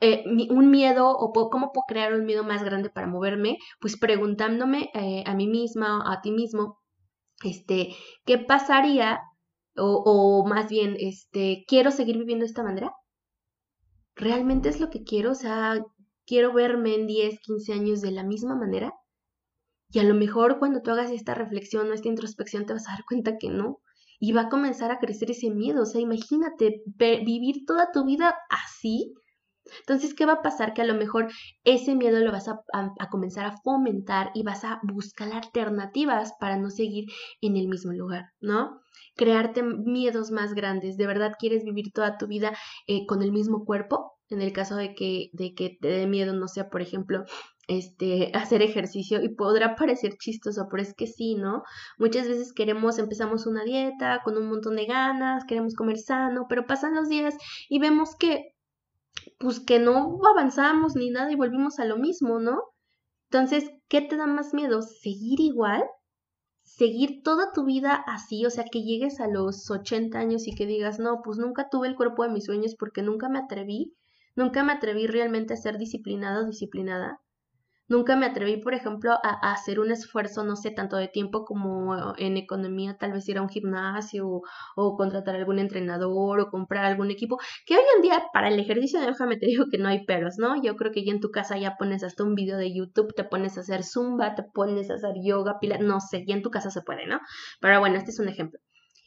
eh, 0.00 0.24
un 0.50 0.68
miedo 0.72 1.08
o 1.08 1.32
cómo 1.48 1.70
puedo 1.72 1.84
crear 1.86 2.12
un 2.12 2.24
miedo 2.24 2.42
más 2.42 2.64
grande 2.64 2.90
para 2.90 3.06
moverme? 3.06 3.58
Pues 3.80 3.96
preguntándome 3.96 4.90
eh, 4.92 5.22
a 5.26 5.34
mí 5.36 5.46
misma, 5.46 6.12
a 6.12 6.20
ti 6.22 6.32
mismo, 6.32 6.80
este, 7.44 7.94
¿qué 8.24 8.38
pasaría? 8.38 9.20
O, 9.76 10.02
o 10.04 10.44
más 10.44 10.68
bien, 10.68 10.96
este, 10.98 11.64
¿quiero 11.68 11.92
seguir 11.92 12.18
viviendo 12.18 12.42
de 12.42 12.48
esta 12.48 12.64
manera? 12.64 12.90
¿Realmente 14.16 14.70
es 14.70 14.80
lo 14.80 14.90
que 14.90 15.04
quiero? 15.04 15.30
O 15.30 15.34
sea, 15.36 15.78
quiero 16.26 16.52
verme 16.52 16.94
en 16.94 17.06
10, 17.06 17.40
15 17.40 17.72
años 17.72 18.00
de 18.00 18.10
la 18.10 18.24
misma 18.24 18.56
manera. 18.56 18.92
Y 19.90 20.00
a 20.00 20.04
lo 20.04 20.14
mejor 20.14 20.58
cuando 20.58 20.82
tú 20.82 20.90
hagas 20.90 21.10
esta 21.10 21.34
reflexión 21.34 21.88
o 21.88 21.94
esta 21.94 22.08
introspección 22.08 22.66
te 22.66 22.72
vas 22.72 22.88
a 22.88 22.92
dar 22.92 23.04
cuenta 23.08 23.38
que 23.38 23.48
no. 23.48 23.78
Y 24.18 24.32
va 24.32 24.42
a 24.42 24.48
comenzar 24.48 24.90
a 24.90 24.98
crecer 24.98 25.30
ese 25.30 25.50
miedo. 25.50 25.82
O 25.82 25.86
sea, 25.86 26.00
imagínate 26.00 26.82
vivir 26.96 27.64
toda 27.66 27.92
tu 27.92 28.04
vida 28.04 28.34
así. 28.50 29.14
Entonces, 29.80 30.14
¿qué 30.14 30.26
va 30.26 30.34
a 30.34 30.42
pasar? 30.42 30.74
Que 30.74 30.82
a 30.82 30.86
lo 30.86 30.94
mejor 30.94 31.28
ese 31.64 31.94
miedo 31.94 32.20
lo 32.20 32.32
vas 32.32 32.48
a, 32.48 32.62
comenzar 33.10 33.46
a 33.46 33.56
fomentar 33.62 34.30
y 34.34 34.42
vas 34.42 34.64
a 34.64 34.80
buscar 34.82 35.32
alternativas 35.32 36.32
para 36.40 36.56
no 36.56 36.70
seguir 36.70 37.06
en 37.40 37.56
el 37.56 37.68
mismo 37.68 37.92
lugar, 37.92 38.32
¿no? 38.40 38.80
Crearte 39.16 39.62
miedos 39.62 40.30
más 40.30 40.54
grandes. 40.54 40.96
¿De 40.96 41.06
verdad 41.06 41.34
quieres 41.38 41.64
vivir 41.64 41.92
toda 41.92 42.16
tu 42.16 42.26
vida 42.26 42.56
eh, 42.86 43.06
con 43.06 43.22
el 43.22 43.32
mismo 43.32 43.64
cuerpo? 43.64 44.15
En 44.28 44.42
el 44.42 44.52
caso 44.52 44.76
de 44.76 44.94
que, 44.94 45.30
de 45.32 45.54
que 45.54 45.76
te 45.80 45.88
dé 45.88 46.06
miedo, 46.06 46.32
no 46.32 46.48
sea, 46.48 46.68
por 46.68 46.82
ejemplo, 46.82 47.24
este, 47.68 48.30
hacer 48.34 48.62
ejercicio 48.62 49.22
y 49.22 49.28
podrá 49.34 49.76
parecer 49.76 50.16
chistoso, 50.18 50.66
pero 50.70 50.82
es 50.82 50.94
que 50.94 51.06
sí, 51.06 51.34
¿no? 51.34 51.62
Muchas 51.98 52.28
veces 52.28 52.52
queremos, 52.52 52.98
empezamos 52.98 53.46
una 53.46 53.64
dieta 53.64 54.20
con 54.24 54.36
un 54.36 54.48
montón 54.48 54.76
de 54.76 54.86
ganas, 54.86 55.44
queremos 55.46 55.74
comer 55.74 55.98
sano, 55.98 56.46
pero 56.48 56.66
pasan 56.66 56.94
los 56.94 57.08
días 57.08 57.34
y 57.68 57.78
vemos 57.78 58.16
que, 58.16 58.54
pues 59.38 59.60
que 59.60 59.78
no 59.78 60.18
avanzamos 60.30 60.96
ni 60.96 61.10
nada 61.10 61.30
y 61.32 61.36
volvimos 61.36 61.78
a 61.78 61.84
lo 61.84 61.96
mismo, 61.96 62.38
¿no? 62.40 62.60
Entonces, 63.30 63.70
¿qué 63.88 64.02
te 64.02 64.16
da 64.16 64.26
más 64.26 64.54
miedo? 64.54 64.82
¿Seguir 64.82 65.40
igual? 65.40 65.84
seguir 66.66 67.22
toda 67.22 67.52
tu 67.52 67.64
vida 67.64 67.94
así, 68.06 68.44
o 68.44 68.50
sea, 68.50 68.64
que 68.70 68.82
llegues 68.82 69.20
a 69.20 69.28
los 69.28 69.70
80 69.70 70.18
años 70.18 70.46
y 70.46 70.54
que 70.54 70.66
digas, 70.66 70.98
no, 70.98 71.22
pues 71.22 71.38
nunca 71.38 71.68
tuve 71.70 71.86
el 71.88 71.94
cuerpo 71.94 72.24
de 72.24 72.30
mis 72.30 72.44
sueños 72.44 72.74
porque 72.78 73.02
nunca 73.02 73.28
me 73.28 73.38
atreví, 73.38 73.94
Nunca 74.36 74.62
me 74.62 74.72
atreví 74.72 75.06
realmente 75.06 75.54
a 75.54 75.56
ser 75.56 75.78
disciplinado 75.78 76.44
o 76.44 76.46
disciplinada. 76.46 77.20
Nunca 77.88 78.16
me 78.16 78.26
atreví, 78.26 78.56
por 78.56 78.74
ejemplo, 78.74 79.12
a, 79.12 79.52
hacer 79.52 79.78
un 79.78 79.92
esfuerzo, 79.92 80.44
no 80.44 80.56
sé, 80.56 80.72
tanto 80.72 80.96
de 80.96 81.06
tiempo 81.08 81.44
como 81.44 82.14
en 82.18 82.36
economía, 82.36 82.96
tal 82.98 83.12
vez 83.12 83.28
ir 83.28 83.38
a 83.38 83.42
un 83.42 83.48
gimnasio 83.48 84.42
o, 84.74 84.96
contratar 84.96 85.36
algún 85.36 85.60
entrenador 85.60 86.40
o 86.40 86.50
comprar 86.50 86.84
algún 86.84 87.12
equipo, 87.12 87.38
que 87.64 87.76
hoy 87.76 87.84
en 87.96 88.02
día 88.02 88.24
para 88.32 88.48
el 88.48 88.58
ejercicio, 88.58 89.00
déjame 89.00 89.36
te 89.36 89.46
digo 89.46 89.66
que 89.70 89.78
no 89.78 89.88
hay 89.88 90.04
peros, 90.04 90.34
¿no? 90.36 90.60
Yo 90.60 90.76
creo 90.76 90.90
que 90.92 91.04
ya 91.04 91.12
en 91.12 91.20
tu 91.20 91.30
casa 91.30 91.56
ya 91.58 91.76
pones 91.76 92.02
hasta 92.02 92.24
un 92.24 92.34
video 92.34 92.58
de 92.58 92.74
YouTube, 92.74 93.14
te 93.14 93.24
pones 93.24 93.56
a 93.56 93.60
hacer 93.60 93.84
zumba, 93.84 94.34
te 94.34 94.42
pones 94.42 94.90
a 94.90 94.94
hacer 94.94 95.14
yoga, 95.22 95.60
pila, 95.60 95.78
no 95.78 96.00
sé, 96.00 96.24
ya 96.26 96.34
en 96.34 96.42
tu 96.42 96.50
casa 96.50 96.70
se 96.70 96.82
puede, 96.82 97.06
¿no? 97.06 97.20
Pero 97.60 97.78
bueno, 97.78 97.96
este 97.96 98.10
es 98.10 98.18
un 98.18 98.28
ejemplo. 98.28 98.58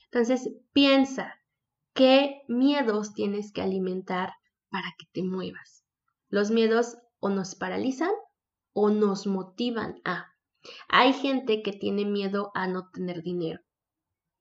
Entonces, 0.05 0.49
piensa, 0.71 1.35
¿qué 1.93 2.41
miedos 2.47 3.13
tienes 3.13 3.51
que 3.51 3.61
alimentar 3.61 4.31
para 4.69 4.93
que 4.97 5.05
te 5.11 5.23
muevas. 5.23 5.83
Los 6.29 6.51
miedos 6.51 6.97
o 7.19 7.29
nos 7.29 7.55
paralizan 7.55 8.11
o 8.73 8.89
nos 8.89 9.27
motivan 9.27 10.01
a. 10.05 10.27
Hay 10.87 11.13
gente 11.13 11.61
que 11.61 11.73
tiene 11.73 12.05
miedo 12.05 12.51
a 12.53 12.67
no 12.67 12.89
tener 12.91 13.21
dinero. 13.23 13.61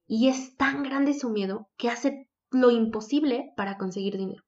Y 0.07 0.27
es 0.27 0.55
tan 0.57 0.83
grande 0.83 1.13
su 1.13 1.29
miedo 1.29 1.69
que 1.77 1.89
hace 1.89 2.29
lo 2.51 2.71
imposible 2.71 3.53
para 3.55 3.77
conseguir 3.77 4.17
dinero. 4.17 4.43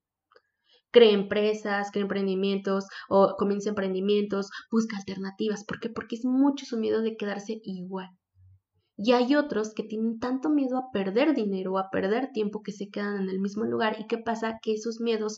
Cree 0.92 1.14
empresas, 1.14 1.90
cree 1.92 2.04
emprendimientos 2.04 2.86
o 3.08 3.36
comienza 3.38 3.70
emprendimientos, 3.70 4.50
busca 4.70 4.98
alternativas. 4.98 5.64
¿Por 5.64 5.80
qué? 5.80 5.90
Porque 5.90 6.16
es 6.16 6.26
mucho 6.26 6.66
su 6.66 6.78
miedo 6.78 7.02
de 7.02 7.16
quedarse 7.16 7.62
igual. 7.64 8.10
Y 9.04 9.14
hay 9.14 9.36
otros 9.36 9.74
que 9.74 9.84
tienen 9.84 10.20
tanto 10.20 10.50
miedo 10.50 10.78
a 10.78 10.92
perder 10.92 11.34
dinero, 11.34 11.78
a 11.78 11.90
perder 11.90 12.32
tiempo, 12.32 12.62
que 12.62 12.72
se 12.72 12.90
quedan 12.90 13.24
en 13.24 13.30
el 13.30 13.40
mismo 13.40 13.64
lugar. 13.66 13.98
¿Y 14.00 14.08
qué 14.08 14.18
pasa? 14.18 14.60
Que 14.62 14.74
esos 14.74 15.00
miedos 15.00 15.38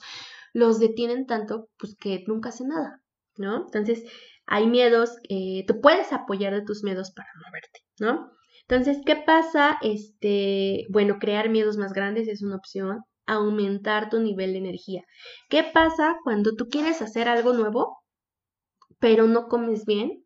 los 0.54 0.80
detienen 0.80 1.26
tanto, 1.26 1.70
pues 1.78 1.96
que 1.96 2.24
nunca 2.28 2.50
hacen 2.50 2.70
nada, 2.70 3.02
¿no? 3.38 3.66
Entonces, 3.66 4.04
hay 4.46 4.68
miedos, 4.68 5.18
eh, 5.30 5.64
tú 5.68 5.80
puedes 5.82 6.12
apoyar 6.12 6.54
de 6.54 6.64
tus 6.64 6.84
miedos 6.84 7.12
para 7.12 7.30
moverte, 7.46 7.80
¿no? 8.00 8.32
Entonces, 8.68 9.02
¿qué 9.06 9.16
pasa? 9.16 9.78
Este, 9.82 10.86
bueno, 10.90 11.18
crear 11.20 11.50
miedos 11.50 11.78
más 11.78 11.94
grandes 11.94 12.28
es 12.28 12.42
una 12.42 12.56
opción, 12.56 13.02
aumentar 13.26 14.10
tu 14.10 14.20
nivel 14.20 14.54
de 14.54 14.60
energía. 14.60 15.04
¿Qué 15.50 15.64
pasa 15.64 16.18
cuando 16.24 16.56
tú 16.56 16.68
quieres 16.70 17.02
hacer 17.02 17.28
algo 17.28 17.54
nuevo, 17.54 17.98
pero 19.00 19.28
no 19.28 19.48
comes 19.48 19.86
bien? 19.86 20.23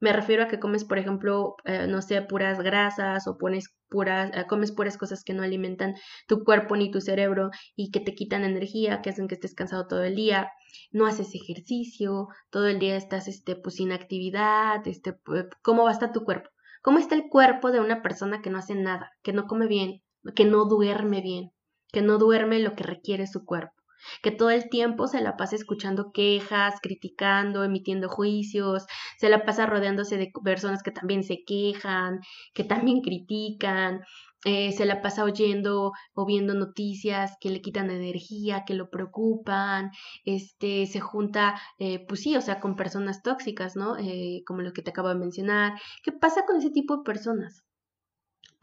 Me 0.00 0.12
refiero 0.12 0.42
a 0.42 0.48
que 0.48 0.60
comes, 0.60 0.84
por 0.84 0.98
ejemplo, 0.98 1.56
eh, 1.64 1.86
no 1.88 2.02
sé, 2.02 2.20
puras 2.22 2.60
grasas 2.60 3.26
o 3.26 3.38
pones 3.38 3.74
puras, 3.88 4.30
eh, 4.34 4.44
comes 4.46 4.72
puras 4.72 4.98
cosas 4.98 5.24
que 5.24 5.32
no 5.32 5.42
alimentan 5.42 5.94
tu 6.28 6.44
cuerpo 6.44 6.76
ni 6.76 6.90
tu 6.90 7.00
cerebro 7.00 7.50
y 7.76 7.90
que 7.90 8.00
te 8.00 8.14
quitan 8.14 8.44
energía, 8.44 9.00
que 9.00 9.10
hacen 9.10 9.26
que 9.28 9.36
estés 9.36 9.54
cansado 9.54 9.86
todo 9.86 10.04
el 10.04 10.14
día. 10.14 10.50
No 10.92 11.06
haces 11.06 11.34
ejercicio, 11.34 12.28
todo 12.50 12.66
el 12.68 12.78
día 12.78 12.96
estás, 12.96 13.26
este, 13.28 13.56
pues, 13.56 13.76
sin 13.76 13.92
actividad, 13.92 14.86
este, 14.86 15.16
¿cómo 15.62 15.84
va 15.84 15.90
a 15.90 15.92
estar 15.94 16.12
tu 16.12 16.24
cuerpo? 16.24 16.50
¿Cómo 16.82 16.98
está 16.98 17.14
el 17.14 17.28
cuerpo 17.28 17.72
de 17.72 17.80
una 17.80 18.02
persona 18.02 18.42
que 18.42 18.50
no 18.50 18.58
hace 18.58 18.74
nada, 18.74 19.12
que 19.22 19.32
no 19.32 19.46
come 19.46 19.66
bien, 19.66 20.02
que 20.34 20.44
no 20.44 20.66
duerme 20.66 21.20
bien, 21.22 21.52
que 21.92 22.02
no 22.02 22.18
duerme 22.18 22.58
lo 22.60 22.74
que 22.74 22.84
requiere 22.84 23.26
su 23.26 23.44
cuerpo? 23.44 23.75
Que 24.22 24.30
todo 24.30 24.50
el 24.50 24.68
tiempo 24.68 25.06
se 25.06 25.20
la 25.20 25.36
pasa 25.36 25.56
escuchando 25.56 26.12
quejas, 26.12 26.74
criticando, 26.82 27.64
emitiendo 27.64 28.08
juicios, 28.08 28.86
se 29.18 29.28
la 29.28 29.44
pasa 29.44 29.66
rodeándose 29.66 30.16
de 30.16 30.30
personas 30.44 30.82
que 30.82 30.90
también 30.90 31.22
se 31.24 31.44
quejan, 31.44 32.20
que 32.54 32.64
también 32.64 33.00
critican, 33.00 34.00
eh, 34.44 34.72
se 34.72 34.84
la 34.86 35.02
pasa 35.02 35.24
oyendo 35.24 35.92
o 36.14 36.26
viendo 36.26 36.54
noticias 36.54 37.36
que 37.40 37.50
le 37.50 37.60
quitan 37.60 37.90
energía, 37.90 38.64
que 38.64 38.74
lo 38.74 38.90
preocupan, 38.90 39.90
este, 40.24 40.86
se 40.86 41.00
junta, 41.00 41.60
eh, 41.78 42.04
pues 42.06 42.20
sí, 42.20 42.36
o 42.36 42.40
sea, 42.40 42.60
con 42.60 42.76
personas 42.76 43.22
tóxicas, 43.22 43.74
¿no? 43.76 43.96
Eh, 43.98 44.42
como 44.46 44.62
lo 44.62 44.72
que 44.72 44.82
te 44.82 44.90
acabo 44.90 45.08
de 45.08 45.16
mencionar. 45.16 45.72
¿Qué 46.04 46.12
pasa 46.12 46.44
con 46.46 46.56
ese 46.58 46.70
tipo 46.70 46.98
de 46.98 47.02
personas? 47.02 47.64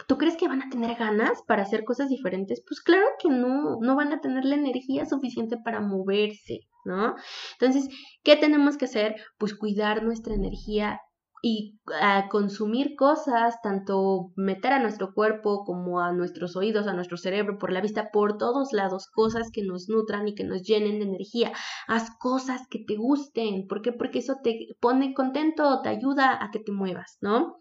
¿Tú 0.07 0.17
crees 0.17 0.37
que 0.37 0.47
van 0.47 0.61
a 0.61 0.69
tener 0.69 0.97
ganas 0.97 1.41
para 1.47 1.63
hacer 1.63 1.83
cosas 1.83 2.09
diferentes? 2.09 2.61
Pues 2.67 2.81
claro 2.81 3.05
que 3.19 3.29
no, 3.29 3.77
no 3.81 3.95
van 3.95 4.11
a 4.11 4.21
tener 4.21 4.43
la 4.43 4.55
energía 4.55 5.05
suficiente 5.05 5.57
para 5.57 5.81
moverse, 5.81 6.61
¿no? 6.83 7.15
Entonces, 7.59 7.89
¿qué 8.23 8.35
tenemos 8.35 8.77
que 8.77 8.85
hacer? 8.85 9.15
Pues 9.37 9.55
cuidar 9.55 10.03
nuestra 10.03 10.33
energía 10.33 10.99
y 11.45 11.77
a 12.01 12.29
consumir 12.29 12.95
cosas, 12.95 13.61
tanto 13.61 14.31
meter 14.37 14.71
a 14.71 14.79
nuestro 14.79 15.13
cuerpo 15.13 15.65
como 15.65 15.99
a 15.99 16.13
nuestros 16.13 16.55
oídos, 16.55 16.87
a 16.87 16.93
nuestro 16.93 17.17
cerebro, 17.17 17.57
por 17.59 17.69
la 17.69 17.81
vista, 17.81 18.11
por 18.11 18.37
todos 18.37 18.71
lados, 18.71 19.07
cosas 19.13 19.51
que 19.51 19.61
nos 19.61 19.89
nutran 19.89 20.25
y 20.25 20.35
que 20.35 20.45
nos 20.45 20.63
llenen 20.63 20.99
de 20.99 21.05
energía. 21.05 21.51
Haz 21.87 22.15
cosas 22.17 22.61
que 22.69 22.79
te 22.87 22.95
gusten. 22.95 23.67
¿Por 23.67 23.81
qué? 23.81 23.91
Porque 23.91 24.19
eso 24.19 24.37
te 24.41 24.67
pone 24.79 25.13
contento, 25.13 25.81
te 25.81 25.89
ayuda 25.89 26.41
a 26.41 26.49
que 26.49 26.59
te 26.59 26.71
muevas, 26.71 27.17
¿no? 27.19 27.57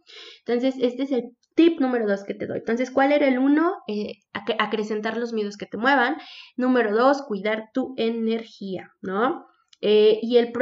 Entonces, 0.46 0.76
este 0.78 1.02
es 1.02 1.10
el 1.10 1.36
tip 1.54 1.80
número 1.80 2.06
dos 2.06 2.24
que 2.24 2.34
te 2.34 2.46
doy. 2.46 2.58
Entonces, 2.58 2.90
¿cuál 2.90 3.12
era 3.12 3.26
el 3.26 3.38
uno? 3.38 3.82
Eh, 3.86 4.14
acrecentar 4.58 5.16
los 5.16 5.32
miedos 5.32 5.56
que 5.56 5.66
te 5.66 5.76
muevan. 5.76 6.16
Número 6.56 6.94
dos, 6.94 7.22
cuidar 7.22 7.70
tu 7.72 7.94
energía, 7.96 8.92
¿no? 9.00 9.46
Eh, 9.80 10.20
y 10.22 10.36
el, 10.36 10.52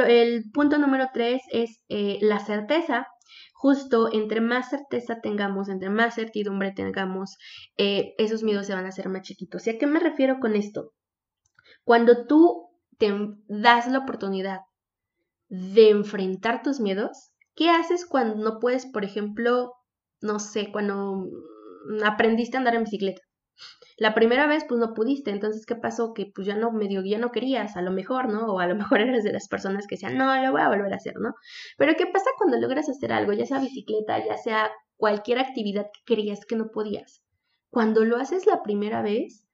punto 0.51 0.77
número 0.77 1.09
tres 1.13 1.41
es 1.51 1.83
eh, 1.89 2.17
la 2.21 2.39
certeza. 2.39 3.07
Justo 3.53 4.11
entre 4.11 4.41
más 4.41 4.71
certeza 4.71 5.21
tengamos, 5.21 5.69
entre 5.69 5.89
más 5.91 6.15
certidumbre 6.15 6.71
tengamos, 6.71 7.37
esos 7.77 8.41
miedos 8.41 8.65
se 8.65 8.73
van 8.73 8.85
a 8.85 8.89
hacer 8.89 9.07
más 9.07 9.21
chiquitos. 9.21 9.67
¿Y 9.67 9.69
a 9.69 9.77
qué 9.77 9.85
me 9.85 9.99
refiero 9.99 10.39
con 10.39 10.55
esto? 10.55 10.93
Cuando 11.83 12.25
tú 12.25 12.69
te 12.97 13.13
das 13.47 13.87
la 13.87 13.99
oportunidad 13.99 14.61
de 15.47 15.89
enfrentar 15.89 16.63
tus 16.63 16.79
miedos, 16.79 17.31
¿qué 17.55 17.69
haces 17.69 18.05
cuando 18.05 18.35
no 18.35 18.59
puedes, 18.59 18.85
por 18.85 19.03
ejemplo, 19.03 19.73
no 20.21 20.39
sé, 20.39 20.71
cuando 20.71 21.27
aprendiste 22.03 22.57
a 22.57 22.59
andar 22.59 22.75
en 22.75 22.83
bicicleta. 22.83 23.21
La 23.97 24.15
primera 24.15 24.47
vez, 24.47 24.65
pues 24.67 24.79
no 24.79 24.93
pudiste, 24.93 25.31
entonces, 25.31 25.65
¿qué 25.65 25.75
pasó? 25.75 26.13
Que 26.13 26.31
pues 26.33 26.47
ya 26.47 26.55
no, 26.55 26.71
medio, 26.71 27.03
ya 27.03 27.19
no 27.19 27.31
querías, 27.31 27.77
a 27.77 27.81
lo 27.81 27.91
mejor, 27.91 28.31
¿no? 28.31 28.47
O 28.47 28.59
a 28.59 28.67
lo 28.67 28.75
mejor 28.95 29.01
eres 29.01 29.23
de 29.23 29.33
las 29.33 29.47
personas 29.47 29.85
que 29.87 29.95
decían, 29.95 30.17
no, 30.17 30.35
lo 30.43 30.51
voy 30.51 30.61
a 30.61 30.69
volver 30.69 30.93
a 30.93 30.97
hacer, 30.97 31.15
¿no? 31.19 31.35
Pero 31.77 31.93
¿qué 31.95 32.07
pasa 32.07 32.29
cuando 32.37 32.57
logras 32.59 32.89
hacer 32.89 33.13
algo, 33.13 33.33
ya 33.33 33.45
sea 33.45 33.59
bicicleta, 33.59 34.25
ya 34.25 34.37
sea 34.37 34.71
cualquier 34.97 35.39
actividad 35.39 35.85
que 35.85 36.01
querías 36.05 36.45
que 36.45 36.55
no 36.55 36.71
podías? 36.71 37.21
Cuando 37.69 38.03
lo 38.03 38.17
haces 38.17 38.45
la 38.47 38.63
primera 38.63 39.01
vez, 39.01 39.45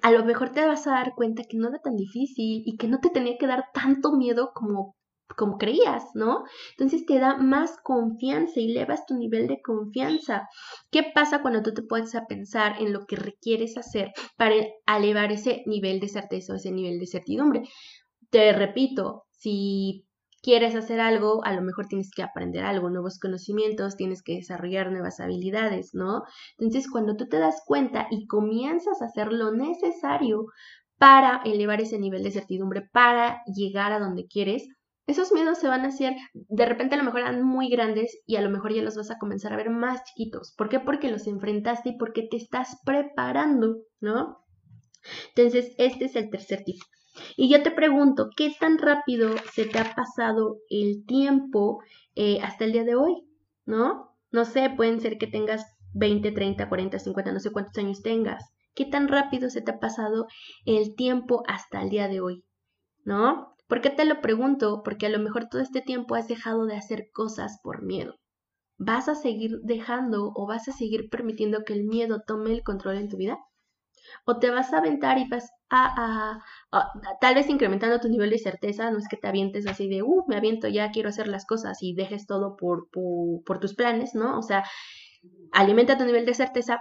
a 0.00 0.10
lo 0.10 0.24
mejor 0.24 0.50
te 0.50 0.66
vas 0.66 0.86
a 0.86 0.92
dar 0.92 1.14
cuenta 1.14 1.44
que 1.44 1.58
no 1.58 1.68
era 1.68 1.78
tan 1.78 1.96
difícil 1.96 2.62
y 2.64 2.76
que 2.76 2.88
no 2.88 3.00
te 3.00 3.10
tenía 3.10 3.36
que 3.38 3.46
dar 3.46 3.66
tanto 3.74 4.12
miedo 4.12 4.52
como 4.54 4.96
como 5.36 5.58
creías, 5.58 6.04
¿no? 6.14 6.44
Entonces 6.72 7.06
te 7.06 7.18
da 7.18 7.36
más 7.36 7.76
confianza 7.82 8.60
y 8.60 8.70
elevas 8.70 9.06
tu 9.06 9.14
nivel 9.14 9.46
de 9.46 9.60
confianza. 9.62 10.48
¿Qué 10.90 11.04
pasa 11.14 11.42
cuando 11.42 11.62
tú 11.62 11.72
te 11.74 11.82
pones 11.82 12.14
a 12.14 12.26
pensar 12.26 12.80
en 12.80 12.92
lo 12.92 13.06
que 13.06 13.16
requieres 13.16 13.76
hacer 13.76 14.12
para 14.36 14.54
elevar 14.86 15.32
ese 15.32 15.62
nivel 15.66 16.00
de 16.00 16.08
certeza 16.08 16.52
o 16.52 16.56
ese 16.56 16.72
nivel 16.72 16.98
de 16.98 17.06
certidumbre? 17.06 17.62
Te 18.30 18.52
repito, 18.52 19.24
si 19.30 20.06
quieres 20.42 20.74
hacer 20.74 21.00
algo, 21.00 21.44
a 21.44 21.52
lo 21.52 21.62
mejor 21.62 21.86
tienes 21.86 22.10
que 22.10 22.22
aprender 22.22 22.64
algo, 22.64 22.90
nuevos 22.90 23.18
conocimientos, 23.18 23.96
tienes 23.96 24.22
que 24.22 24.34
desarrollar 24.34 24.90
nuevas 24.90 25.20
habilidades, 25.20 25.94
¿no? 25.94 26.22
Entonces, 26.58 26.90
cuando 26.90 27.16
tú 27.16 27.28
te 27.28 27.38
das 27.38 27.62
cuenta 27.64 28.08
y 28.10 28.26
comienzas 28.26 29.00
a 29.00 29.06
hacer 29.06 29.32
lo 29.32 29.52
necesario 29.52 30.46
para 30.98 31.42
elevar 31.44 31.80
ese 31.80 31.98
nivel 31.98 32.22
de 32.22 32.32
certidumbre, 32.32 32.88
para 32.92 33.42
llegar 33.46 33.92
a 33.92 34.00
donde 34.00 34.26
quieres, 34.26 34.68
esos 35.12 35.32
miedos 35.32 35.58
se 35.58 35.68
van 35.68 35.84
a 35.84 35.88
hacer, 35.88 36.14
de 36.34 36.66
repente 36.66 36.94
a 36.94 36.98
lo 36.98 37.04
mejor 37.04 37.20
eran 37.20 37.42
muy 37.42 37.68
grandes 37.68 38.22
y 38.26 38.36
a 38.36 38.42
lo 38.42 38.50
mejor 38.50 38.74
ya 38.74 38.82
los 38.82 38.96
vas 38.96 39.10
a 39.10 39.18
comenzar 39.18 39.52
a 39.52 39.56
ver 39.56 39.70
más 39.70 40.04
chiquitos. 40.04 40.54
¿Por 40.56 40.68
qué? 40.68 40.80
Porque 40.80 41.10
los 41.10 41.26
enfrentaste 41.26 41.90
y 41.90 41.98
porque 41.98 42.26
te 42.28 42.36
estás 42.36 42.78
preparando, 42.84 43.78
¿no? 44.00 44.44
Entonces, 45.34 45.74
este 45.78 46.06
es 46.06 46.16
el 46.16 46.30
tercer 46.30 46.64
tipo. 46.64 46.84
Y 47.36 47.50
yo 47.50 47.62
te 47.62 47.70
pregunto, 47.70 48.30
¿qué 48.36 48.54
tan 48.58 48.78
rápido 48.78 49.34
se 49.52 49.66
te 49.66 49.78
ha 49.78 49.94
pasado 49.94 50.58
el 50.70 51.04
tiempo 51.06 51.82
eh, 52.14 52.40
hasta 52.42 52.64
el 52.64 52.72
día 52.72 52.84
de 52.84 52.94
hoy? 52.94 53.26
¿No? 53.66 54.16
No 54.30 54.44
sé, 54.44 54.70
pueden 54.70 55.00
ser 55.00 55.18
que 55.18 55.26
tengas 55.26 55.66
20, 55.94 56.32
30, 56.32 56.68
40, 56.68 56.98
50, 56.98 57.32
no 57.32 57.40
sé 57.40 57.50
cuántos 57.50 57.76
años 57.78 58.02
tengas. 58.02 58.52
¿Qué 58.74 58.86
tan 58.86 59.08
rápido 59.08 59.50
se 59.50 59.60
te 59.60 59.72
ha 59.72 59.78
pasado 59.78 60.26
el 60.64 60.94
tiempo 60.94 61.42
hasta 61.46 61.82
el 61.82 61.90
día 61.90 62.08
de 62.08 62.20
hoy? 62.20 62.44
¿No? 63.04 63.54
¿Por 63.72 63.80
qué 63.80 63.88
te 63.88 64.04
lo 64.04 64.20
pregunto? 64.20 64.82
Porque 64.84 65.06
a 65.06 65.08
lo 65.08 65.18
mejor 65.18 65.48
todo 65.48 65.62
este 65.62 65.80
tiempo 65.80 66.14
has 66.14 66.28
dejado 66.28 66.66
de 66.66 66.76
hacer 66.76 67.08
cosas 67.10 67.58
por 67.62 67.82
miedo. 67.82 68.16
¿Vas 68.76 69.08
a 69.08 69.14
seguir 69.14 69.60
dejando 69.62 70.30
o 70.34 70.46
vas 70.46 70.68
a 70.68 70.72
seguir 70.72 71.08
permitiendo 71.08 71.64
que 71.64 71.72
el 71.72 71.84
miedo 71.84 72.20
tome 72.26 72.52
el 72.52 72.62
control 72.64 72.98
en 72.98 73.08
tu 73.08 73.16
vida? 73.16 73.38
¿O 74.26 74.38
te 74.38 74.50
vas 74.50 74.74
a 74.74 74.76
aventar 74.76 75.16
y 75.16 75.26
vas 75.26 75.48
a, 75.70 76.38
tal 77.22 77.34
vez 77.34 77.48
incrementando 77.48 77.98
tu 77.98 78.10
nivel 78.10 78.28
de 78.28 78.36
certeza? 78.36 78.90
No 78.90 78.98
es 78.98 79.08
que 79.08 79.16
te 79.16 79.28
avientes 79.28 79.66
así 79.66 79.88
de, 79.88 80.02
uh, 80.02 80.26
me 80.28 80.36
aviento, 80.36 80.68
ya 80.68 80.90
quiero 80.90 81.08
hacer 81.08 81.26
las 81.26 81.46
cosas 81.46 81.78
y 81.80 81.94
dejes 81.94 82.26
todo 82.26 82.56
por, 82.56 82.90
por, 82.90 83.42
por 83.42 83.58
tus 83.58 83.74
planes, 83.74 84.14
¿no? 84.14 84.38
O 84.38 84.42
sea, 84.42 84.64
alimenta 85.50 85.96
tu 85.96 86.04
nivel 86.04 86.26
de 86.26 86.34
certeza, 86.34 86.78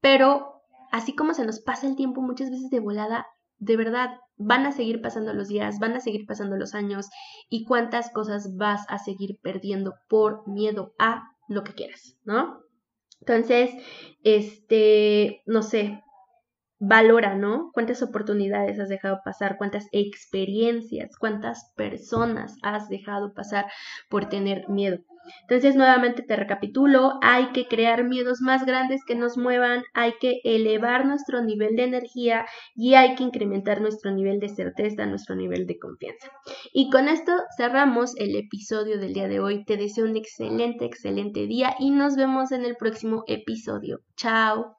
pero 0.00 0.60
así 0.90 1.14
como 1.14 1.34
se 1.34 1.46
nos 1.46 1.60
pasa 1.60 1.86
el 1.86 1.94
tiempo 1.94 2.20
muchas 2.20 2.50
veces 2.50 2.68
de 2.68 2.80
volada, 2.80 3.28
de 3.62 3.76
verdad, 3.76 4.18
van 4.36 4.66
a 4.66 4.72
seguir 4.72 5.00
pasando 5.00 5.32
los 5.32 5.46
días, 5.46 5.78
van 5.78 5.94
a 5.94 6.00
seguir 6.00 6.26
pasando 6.26 6.56
los 6.56 6.74
años 6.74 7.08
y 7.48 7.64
cuántas 7.64 8.10
cosas 8.10 8.56
vas 8.56 8.84
a 8.88 8.98
seguir 8.98 9.38
perdiendo 9.40 9.94
por 10.08 10.48
miedo 10.48 10.94
a 10.98 11.22
lo 11.48 11.62
que 11.62 11.72
quieras, 11.72 12.16
¿no? 12.24 12.58
Entonces, 13.20 13.70
este, 14.24 15.42
no 15.46 15.62
sé, 15.62 16.02
valora, 16.80 17.36
¿no? 17.36 17.70
¿Cuántas 17.72 18.02
oportunidades 18.02 18.80
has 18.80 18.88
dejado 18.88 19.20
pasar? 19.24 19.58
¿Cuántas 19.58 19.86
experiencias? 19.92 21.16
¿Cuántas 21.16 21.72
personas 21.76 22.56
has 22.62 22.88
dejado 22.88 23.32
pasar 23.32 23.66
por 24.10 24.28
tener 24.28 24.68
miedo? 24.68 24.98
Entonces, 25.42 25.76
nuevamente 25.76 26.22
te 26.22 26.36
recapitulo, 26.36 27.12
hay 27.22 27.52
que 27.52 27.66
crear 27.66 28.04
miedos 28.04 28.40
más 28.40 28.64
grandes 28.64 29.04
que 29.04 29.14
nos 29.14 29.36
muevan, 29.36 29.82
hay 29.94 30.14
que 30.20 30.40
elevar 30.44 31.06
nuestro 31.06 31.42
nivel 31.42 31.76
de 31.76 31.84
energía 31.84 32.46
y 32.74 32.94
hay 32.94 33.14
que 33.14 33.24
incrementar 33.24 33.80
nuestro 33.80 34.10
nivel 34.10 34.40
de 34.40 34.48
certeza, 34.48 35.06
nuestro 35.06 35.36
nivel 35.36 35.66
de 35.66 35.78
confianza. 35.78 36.30
Y 36.72 36.90
con 36.90 37.08
esto 37.08 37.32
cerramos 37.56 38.14
el 38.16 38.36
episodio 38.36 38.98
del 38.98 39.14
día 39.14 39.28
de 39.28 39.40
hoy. 39.40 39.64
Te 39.64 39.76
deseo 39.76 40.04
un 40.04 40.16
excelente, 40.16 40.84
excelente 40.84 41.46
día 41.46 41.74
y 41.78 41.90
nos 41.90 42.16
vemos 42.16 42.52
en 42.52 42.64
el 42.64 42.76
próximo 42.76 43.24
episodio. 43.26 44.00
Chao. 44.16 44.76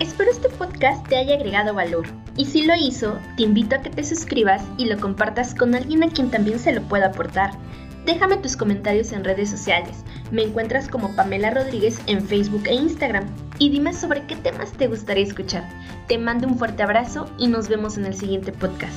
Espero 0.00 0.30
este 0.30 0.48
podcast 0.48 1.06
te 1.08 1.16
haya 1.16 1.36
agregado 1.36 1.72
valor 1.72 2.06
y 2.36 2.46
si 2.46 2.64
lo 2.64 2.74
hizo, 2.74 3.16
te 3.36 3.44
invito 3.44 3.76
a 3.76 3.82
que 3.82 3.90
te 3.90 4.02
suscribas 4.02 4.62
y 4.76 4.86
lo 4.86 4.98
compartas 4.98 5.54
con 5.54 5.74
alguien 5.74 6.02
a 6.02 6.08
quien 6.08 6.30
también 6.30 6.58
se 6.58 6.72
lo 6.72 6.82
pueda 6.82 7.06
aportar. 7.06 7.52
Déjame 8.04 8.36
tus 8.36 8.56
comentarios 8.56 9.12
en 9.12 9.24
redes 9.24 9.50
sociales. 9.50 10.04
Me 10.30 10.42
encuentras 10.42 10.88
como 10.88 11.14
Pamela 11.16 11.50
Rodríguez 11.50 12.00
en 12.06 12.26
Facebook 12.26 12.64
e 12.66 12.74
Instagram. 12.74 13.24
Y 13.58 13.70
dime 13.70 13.92
sobre 13.92 14.26
qué 14.26 14.36
temas 14.36 14.72
te 14.72 14.88
gustaría 14.88 15.24
escuchar. 15.24 15.68
Te 16.06 16.18
mando 16.18 16.46
un 16.46 16.58
fuerte 16.58 16.82
abrazo 16.82 17.30
y 17.38 17.46
nos 17.46 17.68
vemos 17.68 17.96
en 17.96 18.06
el 18.06 18.14
siguiente 18.14 18.52
podcast. 18.52 18.94